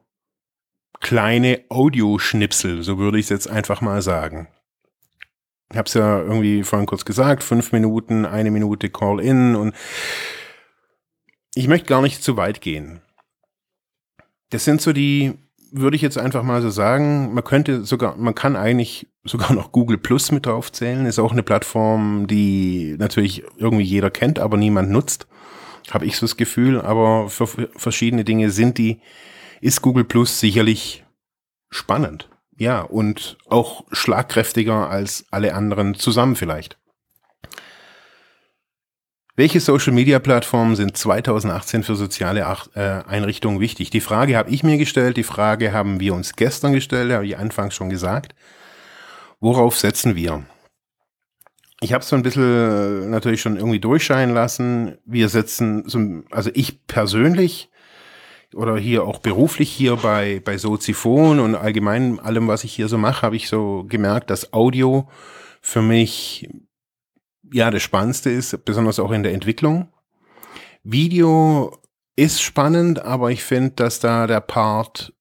kleine 1.00 1.64
Audioschnipsel, 1.70 2.82
so 2.82 2.98
würde 2.98 3.18
ich 3.18 3.24
es 3.24 3.30
jetzt 3.30 3.48
einfach 3.48 3.80
mal 3.80 4.02
sagen. 4.02 4.48
Ich 5.70 5.78
habe 5.78 5.86
es 5.86 5.94
ja 5.94 6.20
irgendwie 6.20 6.62
vorhin 6.62 6.86
kurz 6.86 7.04
gesagt, 7.04 7.42
fünf 7.42 7.72
Minuten, 7.72 8.26
eine 8.26 8.50
Minute 8.50 8.90
Call-in 8.90 9.56
und 9.56 9.74
ich 11.54 11.68
möchte 11.68 11.88
gar 11.88 12.02
nicht 12.02 12.22
zu 12.22 12.36
weit 12.36 12.60
gehen. 12.60 13.00
Das 14.50 14.64
sind 14.64 14.80
so 14.80 14.92
die 14.92 15.38
würde 15.72 15.96
ich 15.96 16.02
jetzt 16.02 16.18
einfach 16.18 16.42
mal 16.42 16.62
so 16.62 16.70
sagen, 16.70 17.34
man 17.34 17.44
könnte 17.44 17.84
sogar, 17.84 18.16
man 18.16 18.34
kann 18.34 18.56
eigentlich 18.56 19.08
sogar 19.24 19.52
noch 19.52 19.72
Google 19.72 19.98
Plus 19.98 20.32
mit 20.32 20.46
draufzählen. 20.46 21.06
Ist 21.06 21.18
auch 21.18 21.32
eine 21.32 21.42
Plattform, 21.42 22.26
die 22.26 22.96
natürlich 22.98 23.44
irgendwie 23.56 23.84
jeder 23.84 24.10
kennt, 24.10 24.38
aber 24.38 24.56
niemand 24.56 24.90
nutzt. 24.90 25.26
Habe 25.90 26.06
ich 26.06 26.16
so 26.16 26.26
das 26.26 26.36
Gefühl. 26.36 26.80
Aber 26.80 27.28
für 27.28 27.46
verschiedene 27.46 28.24
Dinge 28.24 28.50
sind 28.50 28.78
die, 28.78 29.00
ist 29.60 29.82
Google 29.82 30.04
Plus 30.04 30.40
sicherlich 30.40 31.04
spannend. 31.70 32.28
Ja, 32.56 32.82
und 32.82 33.38
auch 33.48 33.84
schlagkräftiger 33.90 34.90
als 34.90 35.24
alle 35.30 35.54
anderen 35.54 35.94
zusammen 35.94 36.36
vielleicht. 36.36 36.78
Welche 39.40 39.58
Social-Media-Plattformen 39.58 40.76
sind 40.76 40.98
2018 40.98 41.82
für 41.82 41.94
soziale 41.94 42.40
äh, 42.74 42.80
Einrichtungen 43.08 43.58
wichtig? 43.58 43.88
Die 43.88 44.02
Frage 44.02 44.36
habe 44.36 44.50
ich 44.50 44.62
mir 44.64 44.76
gestellt, 44.76 45.16
die 45.16 45.22
Frage 45.22 45.72
haben 45.72 45.98
wir 45.98 46.12
uns 46.12 46.36
gestern 46.36 46.74
gestellt, 46.74 47.10
habe 47.10 47.24
ich 47.24 47.38
anfangs 47.38 47.74
schon 47.74 47.88
gesagt. 47.88 48.34
Worauf 49.40 49.78
setzen 49.78 50.14
wir? 50.14 50.44
Ich 51.80 51.94
habe 51.94 52.02
es 52.02 52.10
so 52.10 52.16
ein 52.16 52.22
bisschen 52.22 52.42
äh, 52.42 53.06
natürlich 53.06 53.40
schon 53.40 53.56
irgendwie 53.56 53.80
durchscheinen 53.80 54.34
lassen. 54.34 54.98
Wir 55.06 55.30
setzen, 55.30 55.88
so, 55.88 55.98
also 56.30 56.50
ich 56.52 56.86
persönlich 56.86 57.70
oder 58.52 58.76
hier 58.76 59.04
auch 59.04 59.20
beruflich 59.20 59.72
hier 59.72 59.96
bei, 59.96 60.42
bei 60.44 60.58
Soziphon 60.58 61.40
und 61.40 61.54
allgemein 61.54 62.20
allem, 62.20 62.46
was 62.46 62.62
ich 62.62 62.74
hier 62.74 62.88
so 62.88 62.98
mache, 62.98 63.22
habe 63.22 63.36
ich 63.36 63.48
so 63.48 63.86
gemerkt, 63.88 64.28
dass 64.28 64.52
Audio 64.52 65.08
für 65.62 65.80
mich 65.80 66.46
ja, 67.52 67.70
das 67.70 67.82
Spannendste 67.82 68.30
ist, 68.30 68.64
besonders 68.64 68.98
auch 68.98 69.10
in 69.10 69.22
der 69.22 69.32
Entwicklung. 69.32 69.88
Video 70.82 71.76
ist 72.16 72.42
spannend, 72.42 73.02
aber 73.02 73.30
ich 73.30 73.44
finde, 73.44 73.72
dass 73.76 74.00
da 74.00 74.26
der 74.26 74.40
Part 74.40 75.12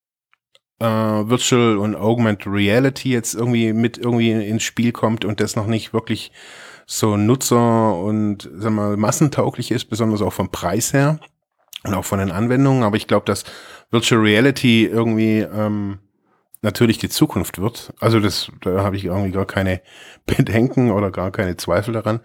äh, 0.80 0.86
Virtual 0.86 1.78
und 1.78 1.96
Augmented 1.96 2.48
Reality 2.48 3.10
jetzt 3.10 3.36
irgendwie 3.36 3.74
mit 3.74 3.98
irgendwie 3.98 4.32
ins 4.32 4.64
Spiel 4.64 4.92
kommt 4.92 5.26
und 5.26 5.40
das 5.40 5.56
noch 5.56 5.68
nicht 5.68 5.94
wirklich 5.94 6.32
so 6.86 7.18
nutzer- 7.18 8.00
und 8.02 8.50
sag 8.54 8.72
mal, 8.72 8.98
massentauglich 8.98 9.72
ist, 9.72 9.86
besonders 9.86 10.22
auch 10.22 10.34
vom 10.34 10.52
Preis 10.52 10.94
her 10.94 11.20
und 11.84 11.94
auch 11.94 12.06
von 12.06 12.20
den 12.20 12.32
Anwendungen. 12.32 12.84
Aber 12.84 12.98
ich 12.98 13.08
glaube, 13.08 13.26
dass 13.26 13.44
Virtual 13.92 14.22
Reality 14.22 14.86
irgendwie 14.86 15.40
ähm, 15.40 16.00
natürlich 16.62 16.98
die 16.98 17.10
Zukunft 17.10 17.60
wird. 17.60 17.94
Also 18.00 18.20
das, 18.20 18.52
da 18.62 18.84
habe 18.84 18.96
ich 18.96 19.06
irgendwie 19.06 19.32
gar 19.32 19.46
keine 19.46 19.82
Bedenken 20.26 20.92
oder 20.92 21.12
gar 21.12 21.32
keine 21.32 21.58
Zweifel 21.58 21.94
daran. 21.94 22.20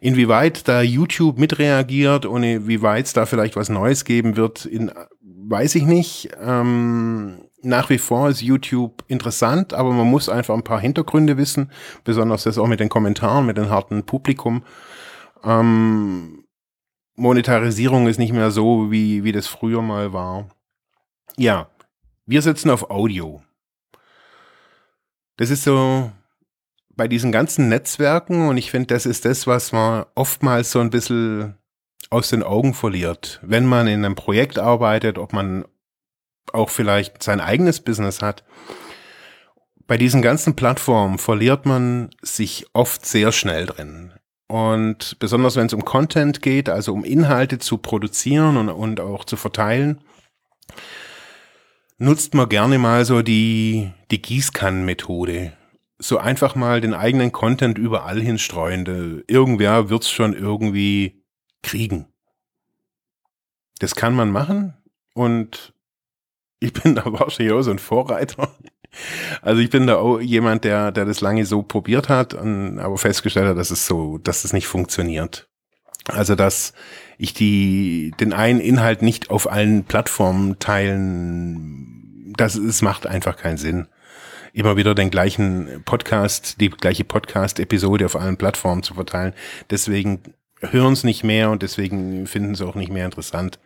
Inwieweit 0.00 0.68
da 0.68 0.82
YouTube 0.82 1.38
mitreagiert 1.38 2.26
und 2.26 2.42
inwieweit 2.42 3.06
es 3.06 3.12
da 3.12 3.26
vielleicht 3.26 3.56
was 3.56 3.68
Neues 3.68 4.04
geben 4.04 4.36
wird, 4.36 4.66
in, 4.66 4.92
weiß 5.20 5.74
ich 5.74 5.84
nicht. 5.84 6.30
Ähm, 6.40 7.44
nach 7.62 7.90
wie 7.90 7.98
vor 7.98 8.28
ist 8.28 8.42
YouTube 8.42 9.04
interessant, 9.06 9.72
aber 9.72 9.92
man 9.92 10.10
muss 10.10 10.28
einfach 10.28 10.54
ein 10.54 10.64
paar 10.64 10.80
Hintergründe 10.80 11.36
wissen, 11.36 11.70
besonders 12.04 12.42
das 12.42 12.58
auch 12.58 12.66
mit 12.66 12.80
den 12.80 12.88
Kommentaren, 12.88 13.46
mit 13.46 13.56
dem 13.56 13.70
harten 13.70 14.04
Publikum. 14.04 14.64
Ähm, 15.44 16.44
Monetarisierung 17.14 18.08
ist 18.08 18.18
nicht 18.18 18.32
mehr 18.32 18.50
so, 18.50 18.90
wie, 18.90 19.22
wie 19.22 19.32
das 19.32 19.46
früher 19.46 19.82
mal 19.82 20.12
war. 20.12 20.48
Ja, 21.36 21.68
wir 22.26 22.42
setzen 22.42 22.70
auf 22.70 22.90
Audio. 22.90 23.42
Das 25.36 25.50
ist 25.50 25.64
so 25.64 26.10
bei 26.94 27.08
diesen 27.08 27.32
ganzen 27.32 27.68
Netzwerken 27.68 28.48
und 28.48 28.56
ich 28.56 28.70
finde, 28.70 28.88
das 28.88 29.06
ist 29.06 29.24
das, 29.24 29.46
was 29.46 29.72
man 29.72 30.04
oftmals 30.14 30.70
so 30.70 30.80
ein 30.80 30.90
bisschen 30.90 31.56
aus 32.10 32.28
den 32.28 32.42
Augen 32.42 32.74
verliert. 32.74 33.40
Wenn 33.42 33.64
man 33.66 33.86
in 33.86 34.04
einem 34.04 34.14
Projekt 34.14 34.58
arbeitet, 34.58 35.16
ob 35.18 35.32
man 35.32 35.64
auch 36.52 36.70
vielleicht 36.70 37.22
sein 37.22 37.40
eigenes 37.40 37.80
Business 37.80 38.20
hat. 38.22 38.44
Bei 39.86 39.96
diesen 39.96 40.22
ganzen 40.22 40.56
Plattformen 40.56 41.18
verliert 41.18 41.66
man 41.66 42.10
sich 42.22 42.66
oft 42.72 43.04
sehr 43.06 43.32
schnell 43.32 43.66
drin. 43.66 44.12
Und 44.48 45.18
besonders 45.18 45.56
wenn 45.56 45.66
es 45.66 45.72
um 45.72 45.84
Content 45.84 46.42
geht, 46.42 46.68
also 46.68 46.92
um 46.92 47.04
Inhalte 47.04 47.58
zu 47.58 47.78
produzieren 47.78 48.56
und, 48.56 48.68
und 48.68 49.00
auch 49.00 49.24
zu 49.24 49.36
verteilen, 49.36 50.02
nutzt 52.02 52.34
man 52.34 52.48
gerne 52.48 52.78
mal 52.78 53.04
so 53.04 53.22
die, 53.22 53.92
die 54.10 54.20
Gießkannenmethode. 54.20 55.52
So 55.98 56.18
einfach 56.18 56.56
mal 56.56 56.80
den 56.80 56.94
eigenen 56.94 57.30
Content 57.30 57.78
überall 57.78 58.20
hinstreuen. 58.20 59.22
Irgendwer 59.28 59.88
wird's 59.88 60.10
schon 60.10 60.34
irgendwie 60.34 61.22
kriegen. 61.62 62.06
Das 63.78 63.94
kann 63.94 64.14
man 64.14 64.30
machen 64.30 64.74
und 65.14 65.72
ich 66.58 66.72
bin 66.72 66.94
da 66.96 67.04
wahrscheinlich 67.06 67.54
auch 67.54 67.62
so 67.62 67.70
ein 67.70 67.78
Vorreiter. 67.78 68.52
Also 69.40 69.62
ich 69.62 69.70
bin 69.70 69.86
da 69.86 69.96
auch 69.96 70.20
jemand, 70.20 70.64
der, 70.64 70.92
der 70.92 71.06
das 71.06 71.20
lange 71.20 71.46
so 71.46 71.62
probiert 71.62 72.08
hat, 72.08 72.34
und, 72.34 72.78
aber 72.78 72.98
festgestellt 72.98 73.46
hat, 73.46 73.56
dass 73.56 73.70
es 73.70 73.86
so, 73.86 74.18
dass 74.18 74.44
es 74.44 74.52
nicht 74.52 74.66
funktioniert. 74.66 75.48
Also 76.08 76.34
dass 76.34 76.72
ich 77.18 77.34
die, 77.34 78.12
den 78.18 78.32
einen 78.32 78.60
Inhalt 78.60 79.02
nicht 79.02 79.30
auf 79.30 79.50
allen 79.50 79.84
Plattformen 79.84 80.58
teilen, 80.58 82.32
das, 82.36 82.56
es 82.56 82.82
macht 82.82 83.06
einfach 83.06 83.36
keinen 83.36 83.58
Sinn. 83.58 83.86
Immer 84.52 84.76
wieder 84.76 84.94
den 84.94 85.10
gleichen 85.10 85.82
Podcast, 85.84 86.60
die 86.60 86.68
gleiche 86.68 87.04
Podcast-Episode 87.04 88.06
auf 88.06 88.16
allen 88.16 88.36
Plattformen 88.36 88.82
zu 88.82 88.94
verteilen. 88.94 89.32
Deswegen 89.70 90.22
hören 90.60 90.92
es 90.92 91.04
nicht 91.04 91.24
mehr 91.24 91.50
und 91.50 91.62
deswegen 91.62 92.26
finden 92.26 92.54
sie 92.54 92.66
auch 92.66 92.74
nicht 92.74 92.92
mehr 92.92 93.04
interessant. 93.04 93.58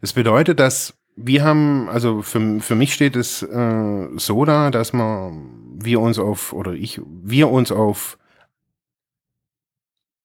Das 0.00 0.12
bedeutet, 0.12 0.60
dass 0.60 0.94
wir 1.16 1.44
haben, 1.44 1.88
also 1.88 2.22
für, 2.22 2.60
für 2.60 2.74
mich 2.74 2.94
steht 2.94 3.16
es 3.16 3.42
äh, 3.42 4.08
so 4.16 4.44
da, 4.44 4.70
dass 4.70 4.92
man, 4.92 5.50
wir 5.76 6.00
uns 6.00 6.18
auf, 6.18 6.52
oder 6.52 6.72
ich, 6.72 7.00
wir 7.04 7.50
uns 7.50 7.70
auf 7.70 8.18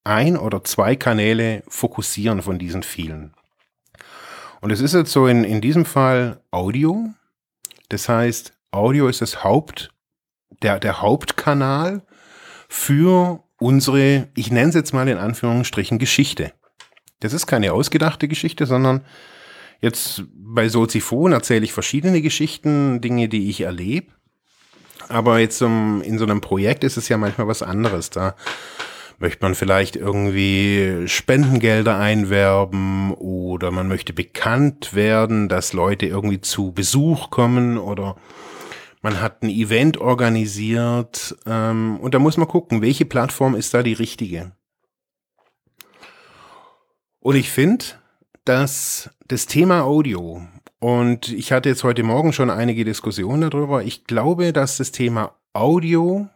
ein 0.10 0.38
oder 0.38 0.64
zwei 0.64 0.96
Kanäle 0.96 1.64
fokussieren 1.68 2.42
von 2.42 2.58
diesen 2.58 2.84
vielen. 2.84 3.34
Und 4.60 4.72
es 4.72 4.82
ist 4.82 4.94
jetzt 4.94 5.12
so 5.12 5.28
in, 5.28 5.44
in 5.44 5.62
diesem 5.62 5.86
Fall 5.86 6.42
Audio. 6.52 7.10
Das 7.90 8.10
heißt, 8.10 8.54
Audio 8.72 9.08
ist 9.08 9.22
das 9.22 9.44
Haupt, 9.44 9.94
der, 10.62 10.80
der 10.80 11.02
Hauptkanal 11.02 12.02
für 12.68 13.44
unsere, 13.60 14.28
ich 14.36 14.52
nenne 14.52 14.70
es 14.70 14.76
jetzt 14.76 14.94
mal 14.94 15.08
in 15.08 15.18
Anführungsstrichen, 15.18 16.00
Geschichte. 16.00 16.54
Das 17.20 17.34
ist 17.34 17.48
keine 17.48 17.74
ausgedachte 17.74 18.28
Geschichte, 18.28 18.66
sondern 18.66 19.06
jetzt 19.80 20.24
bei 20.34 20.70
Soziphon 20.70 21.34
erzähle 21.34 21.66
ich 21.66 21.74
verschiedene 21.74 22.22
Geschichten, 22.22 23.00
Dinge, 23.02 23.30
die 23.30 23.50
ich 23.50 23.62
erlebe. 23.62 24.08
Aber 25.08 25.40
jetzt 25.40 25.62
um, 25.62 26.02
in 26.02 26.18
so 26.18 26.26
einem 26.26 26.42
Projekt 26.42 26.84
ist 26.84 26.98
es 26.98 27.10
ja 27.10 27.18
manchmal 27.18 27.48
was 27.48 27.64
anderes. 27.64 28.10
Da 28.10 28.36
möchte 29.20 29.44
man 29.44 29.54
vielleicht 29.54 29.96
irgendwie 29.96 31.08
Spendengelder 31.08 31.98
einwerben 31.98 33.14
oder 33.14 33.70
man 33.72 33.88
möchte 33.88 34.14
bekannt 34.14 34.94
werden, 34.94 35.50
dass 35.50 35.74
Leute 35.74 36.06
irgendwie 36.06 36.42
zu 36.42 36.72
Besuch 36.72 37.30
kommen 37.30 37.78
oder 37.78 38.16
man 39.02 39.22
hat 39.22 39.44
ein 39.44 39.50
Event 39.50 39.98
organisiert 39.98 41.36
ähm, 41.46 42.00
und 42.00 42.14
da 42.14 42.20
muss 42.20 42.38
man 42.38 42.48
gucken, 42.48 42.82
welche 42.82 43.06
Plattform 43.06 43.56
ist 43.56 43.74
da 43.74 43.84
die 43.84 43.94
richtige. 43.94 44.52
Und 47.20 47.36
ich 47.36 47.50
finde, 47.50 47.86
dass 48.46 49.10
das 49.28 49.46
Thema 49.46 49.84
Audio, 49.84 50.42
und 50.80 51.30
ich 51.30 51.52
hatte 51.52 51.70
jetzt 51.70 51.84
heute 51.84 52.04
Morgen 52.04 52.32
schon 52.32 52.50
einige 52.50 52.86
Diskussionen 52.86 53.50
darüber, 53.50 53.84
ich 53.84 54.06
glaube, 54.06 54.54
dass 54.54 54.78
das 54.78 54.92
Thema 54.92 55.36
Audio 55.54 56.30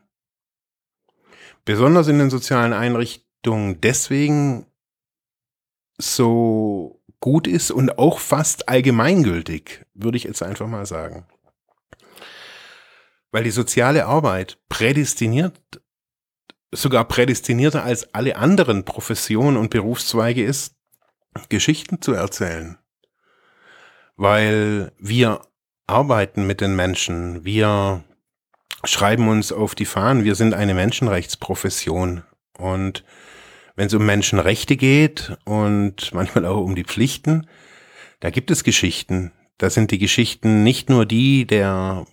besonders 1.65 2.07
in 2.07 2.19
den 2.19 2.29
sozialen 2.29 2.73
Einrichtungen 2.73 3.81
deswegen 3.81 4.65
so 5.97 7.01
gut 7.19 7.47
ist 7.47 7.71
und 7.71 7.97
auch 7.97 8.19
fast 8.19 8.67
allgemeingültig, 8.67 9.85
würde 9.93 10.17
ich 10.17 10.25
jetzt 10.25 10.43
einfach 10.43 10.67
mal 10.67 10.85
sagen. 10.85 11.25
Weil 13.31 13.43
die 13.43 13.51
soziale 13.51 14.05
Arbeit 14.05 14.59
prädestiniert, 14.69 15.59
sogar 16.71 17.07
prädestinierter 17.07 17.83
als 17.83 18.13
alle 18.13 18.35
anderen 18.35 18.83
Professionen 18.83 19.57
und 19.57 19.69
Berufszweige 19.69 20.43
ist, 20.43 20.75
Geschichten 21.49 22.01
zu 22.01 22.13
erzählen. 22.13 22.77
Weil 24.15 24.91
wir 24.99 25.41
arbeiten 25.87 26.45
mit 26.45 26.61
den 26.61 26.75
Menschen, 26.75 27.43
wir 27.45 28.03
schreiben 28.83 29.27
uns 29.27 29.51
auf 29.51 29.75
die 29.75 29.85
Fahnen, 29.85 30.23
wir 30.23 30.35
sind 30.35 30.53
eine 30.53 30.73
Menschenrechtsprofession. 30.73 32.23
Und 32.57 33.03
wenn 33.75 33.87
es 33.87 33.93
um 33.93 34.05
Menschenrechte 34.05 34.77
geht 34.77 35.37
und 35.45 36.11
manchmal 36.13 36.45
auch 36.45 36.61
um 36.61 36.75
die 36.75 36.83
Pflichten, 36.83 37.47
da 38.19 38.29
gibt 38.29 38.51
es 38.51 38.63
Geschichten. 38.63 39.31
Da 39.57 39.69
sind 39.69 39.91
die 39.91 39.99
Geschichten 39.99 40.63
nicht 40.63 40.89
nur 40.89 41.05
die 41.05 41.45
der 41.45 42.05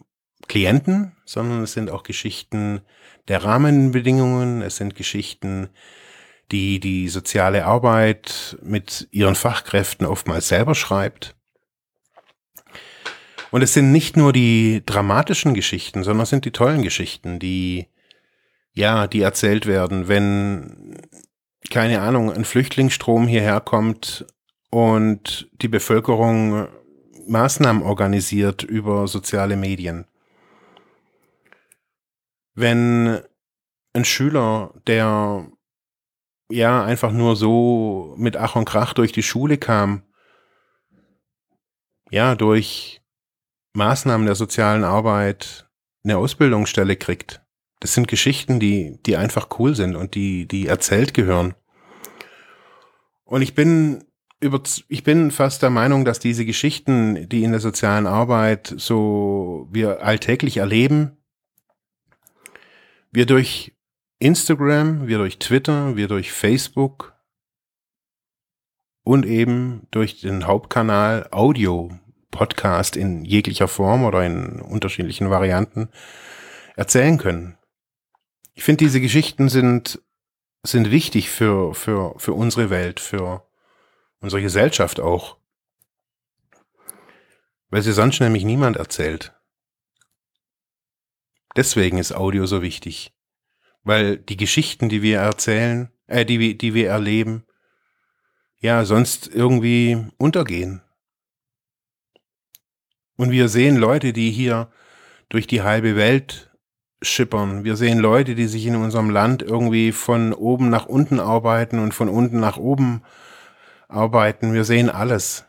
Klienten, 0.49 1.16
sondern 1.25 1.62
es 1.62 1.73
sind 1.73 1.90
auch 1.90 2.03
Geschichten 2.03 2.81
der 3.29 3.44
Rahmenbedingungen, 3.44 4.62
es 4.62 4.77
sind 4.77 4.94
Geschichten, 4.94 5.68
die 6.51 6.81
die 6.81 7.09
soziale 7.09 7.64
Arbeit 7.64 8.59
mit 8.62 9.09
ihren 9.12 9.37
Fachkräften 9.37 10.07
oftmals 10.07 10.49
selber 10.49 10.75
schreibt. 10.75 11.37
Und 13.50 13.62
es 13.62 13.74
sind 13.74 13.90
nicht 13.90 14.16
nur 14.16 14.32
die 14.32 14.82
dramatischen 14.86 15.54
Geschichten, 15.54 16.04
sondern 16.04 16.22
es 16.22 16.30
sind 16.30 16.44
die 16.44 16.52
tollen 16.52 16.82
Geschichten, 16.82 17.38
die, 17.38 17.88
ja, 18.72 19.06
die 19.06 19.22
erzählt 19.22 19.66
werden, 19.66 20.08
wenn, 20.08 20.98
keine 21.70 22.00
Ahnung, 22.00 22.32
ein 22.32 22.44
Flüchtlingsstrom 22.44 23.26
hierher 23.26 23.60
kommt 23.60 24.24
und 24.70 25.50
die 25.60 25.68
Bevölkerung 25.68 26.68
Maßnahmen 27.26 27.82
organisiert 27.82 28.62
über 28.62 29.06
soziale 29.06 29.56
Medien. 29.56 30.06
Wenn 32.54 33.20
ein 33.92 34.04
Schüler, 34.04 34.74
der 34.86 35.46
ja 36.50 36.84
einfach 36.84 37.12
nur 37.12 37.36
so 37.36 38.14
mit 38.18 38.36
Ach 38.36 38.56
und 38.56 38.64
Krach 38.64 38.94
durch 38.94 39.12
die 39.12 39.22
Schule 39.22 39.58
kam, 39.58 40.02
ja, 42.10 42.34
durch 42.34 42.99
Maßnahmen 43.72 44.26
der 44.26 44.35
sozialen 44.35 44.85
Arbeit 44.85 45.68
eine 46.04 46.16
Ausbildungsstelle 46.18 46.96
kriegt. 46.96 47.42
Das 47.80 47.94
sind 47.94 48.09
Geschichten, 48.09 48.61
die, 48.61 48.98
die 49.06 49.16
einfach 49.16 49.48
cool 49.59 49.74
sind 49.74 49.96
und 49.96 50.14
die, 50.14 50.46
die 50.46 50.66
erzählt 50.66 51.14
gehören. 51.14 51.54
Und 53.24 53.42
ich 53.42 53.54
bin 53.54 54.04
über, 54.40 54.62
ich 54.88 55.04
bin 55.04 55.30
fast 55.30 55.62
der 55.62 55.70
Meinung, 55.70 56.04
dass 56.04 56.18
diese 56.18 56.44
Geschichten, 56.44 57.28
die 57.28 57.44
in 57.44 57.52
der 57.52 57.61
sozialen 57.61 58.06
Arbeit 58.06 58.74
so 58.76 59.68
wir 59.70 60.02
alltäglich 60.02 60.56
erleben, 60.56 61.16
wir 63.12 63.26
durch 63.26 63.74
Instagram, 64.18 65.06
wir 65.06 65.18
durch 65.18 65.38
Twitter, 65.38 65.96
wir 65.96 66.09
durch 66.09 66.33
Facebook 66.33 67.14
und 69.02 69.26
eben 69.26 69.87
durch 69.90 70.20
den 70.20 70.46
Hauptkanal 70.46 71.28
Audio 71.30 71.90
Podcast 72.30 72.96
in 72.96 73.24
jeglicher 73.24 73.68
Form 73.68 74.04
oder 74.04 74.24
in 74.24 74.60
unterschiedlichen 74.60 75.30
Varianten 75.30 75.88
erzählen 76.76 77.18
können. 77.18 77.58
Ich 78.54 78.64
finde, 78.64 78.84
diese 78.84 79.00
Geschichten 79.00 79.48
sind, 79.48 80.02
sind 80.62 80.90
wichtig 80.90 81.30
für, 81.30 81.74
für, 81.74 82.18
für 82.18 82.32
unsere 82.32 82.70
Welt, 82.70 83.00
für 83.00 83.46
unsere 84.20 84.42
Gesellschaft 84.42 85.00
auch. 85.00 85.38
Weil 87.70 87.82
sie 87.82 87.92
sonst 87.92 88.20
nämlich 88.20 88.44
niemand 88.44 88.76
erzählt. 88.76 89.32
Deswegen 91.56 91.98
ist 91.98 92.12
Audio 92.12 92.46
so 92.46 92.62
wichtig. 92.62 93.12
Weil 93.82 94.18
die 94.18 94.36
Geschichten, 94.36 94.88
die 94.88 95.02
wir 95.02 95.20
erzählen, 95.20 95.90
äh, 96.06 96.24
die, 96.24 96.56
die 96.56 96.74
wir 96.74 96.88
erleben, 96.88 97.46
ja, 98.58 98.84
sonst 98.84 99.26
irgendwie 99.28 100.06
untergehen. 100.18 100.82
Und 103.20 103.33
wir 103.33 103.50
sehen 103.50 103.76
Leute, 103.76 104.14
die 104.14 104.30
hier 104.30 104.70
durch 105.28 105.46
die 105.46 105.61
halbe 105.61 105.94
Welt 105.94 106.56
schippern. 107.02 107.64
Wir 107.64 107.76
sehen 107.76 107.98
Leute, 107.98 108.35
die 108.35 108.46
sich 108.46 108.64
in 108.64 108.76
unserem 108.76 109.11
Land 109.11 109.42
irgendwie 109.42 109.92
von 109.92 110.33
oben 110.33 110.70
nach 110.70 110.87
unten 110.87 111.20
arbeiten 111.20 111.80
und 111.80 111.92
von 111.92 112.09
unten 112.09 112.40
nach 112.40 112.56
oben 112.56 113.02
arbeiten. 113.88 114.54
Wir 114.54 114.64
sehen 114.64 114.88
alles. 114.88 115.44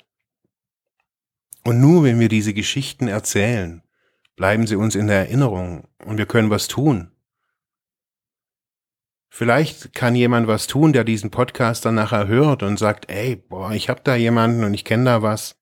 Und 1.64 1.80
nur 1.80 2.04
wenn 2.04 2.20
wir 2.20 2.28
diese 2.28 2.54
Geschichten 2.54 3.08
erzählen, 3.08 3.82
bleiben 4.36 4.68
sie 4.68 4.76
uns 4.76 4.96
in 4.96 5.08
der 5.08 5.20
Erinnerung 5.20 5.88
und 6.06 6.18
wir 6.18 6.26
können 6.26 6.50
was 6.50 6.68
tun. 6.68 7.12
Vielleicht 9.30 9.94
kann 9.94 10.14
jemand 10.14 10.48
was 10.48 10.68
tun, 10.68 10.92
der 10.92 11.06
diesen 11.06 11.32
Podcast 11.32 11.86
dann 11.86 11.96
nachher 11.96 12.28
hört 12.28 12.64
und 12.64 12.78
sagt, 12.78 13.10
ey, 13.10 13.38
boah, 13.38 13.72
ich 13.72 13.88
hab 13.88 14.04
da 14.04 14.16
jemanden 14.16 14.66
und 14.66 14.74
ich 14.74 14.84
kenne 14.84 15.06
da 15.06 15.22
was. 15.22 15.61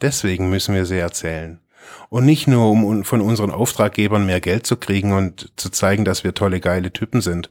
Deswegen 0.00 0.50
müssen 0.50 0.74
wir 0.74 0.86
sie 0.86 0.98
erzählen. 0.98 1.60
Und 2.08 2.24
nicht 2.24 2.46
nur, 2.46 2.70
um 2.70 3.04
von 3.04 3.20
unseren 3.20 3.50
Auftraggebern 3.50 4.26
mehr 4.26 4.40
Geld 4.40 4.66
zu 4.66 4.76
kriegen 4.76 5.12
und 5.12 5.52
zu 5.56 5.70
zeigen, 5.70 6.04
dass 6.04 6.24
wir 6.24 6.34
tolle, 6.34 6.60
geile 6.60 6.92
Typen 6.92 7.20
sind. 7.20 7.50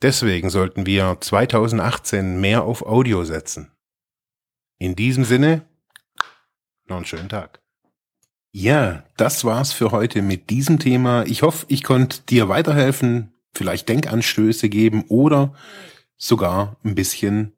Deswegen 0.00 0.48
sollten 0.48 0.86
wir 0.86 1.18
2018 1.20 2.40
mehr 2.40 2.62
auf 2.62 2.82
Audio 2.82 3.24
setzen. 3.24 3.72
In 4.78 4.94
diesem 4.94 5.24
Sinne, 5.24 5.66
noch 6.86 6.96
einen 6.96 7.04
schönen 7.04 7.28
Tag. 7.28 7.60
Ja, 8.52 9.04
das 9.16 9.44
war's 9.44 9.72
für 9.72 9.90
heute 9.90 10.22
mit 10.22 10.50
diesem 10.50 10.78
Thema. 10.78 11.24
Ich 11.26 11.42
hoffe, 11.42 11.66
ich 11.68 11.82
konnte 11.82 12.22
dir 12.22 12.48
weiterhelfen, 12.48 13.34
vielleicht 13.54 13.88
Denkanstöße 13.88 14.68
geben 14.68 15.04
oder 15.08 15.52
sogar 16.16 16.76
ein 16.84 16.94
bisschen 16.94 17.57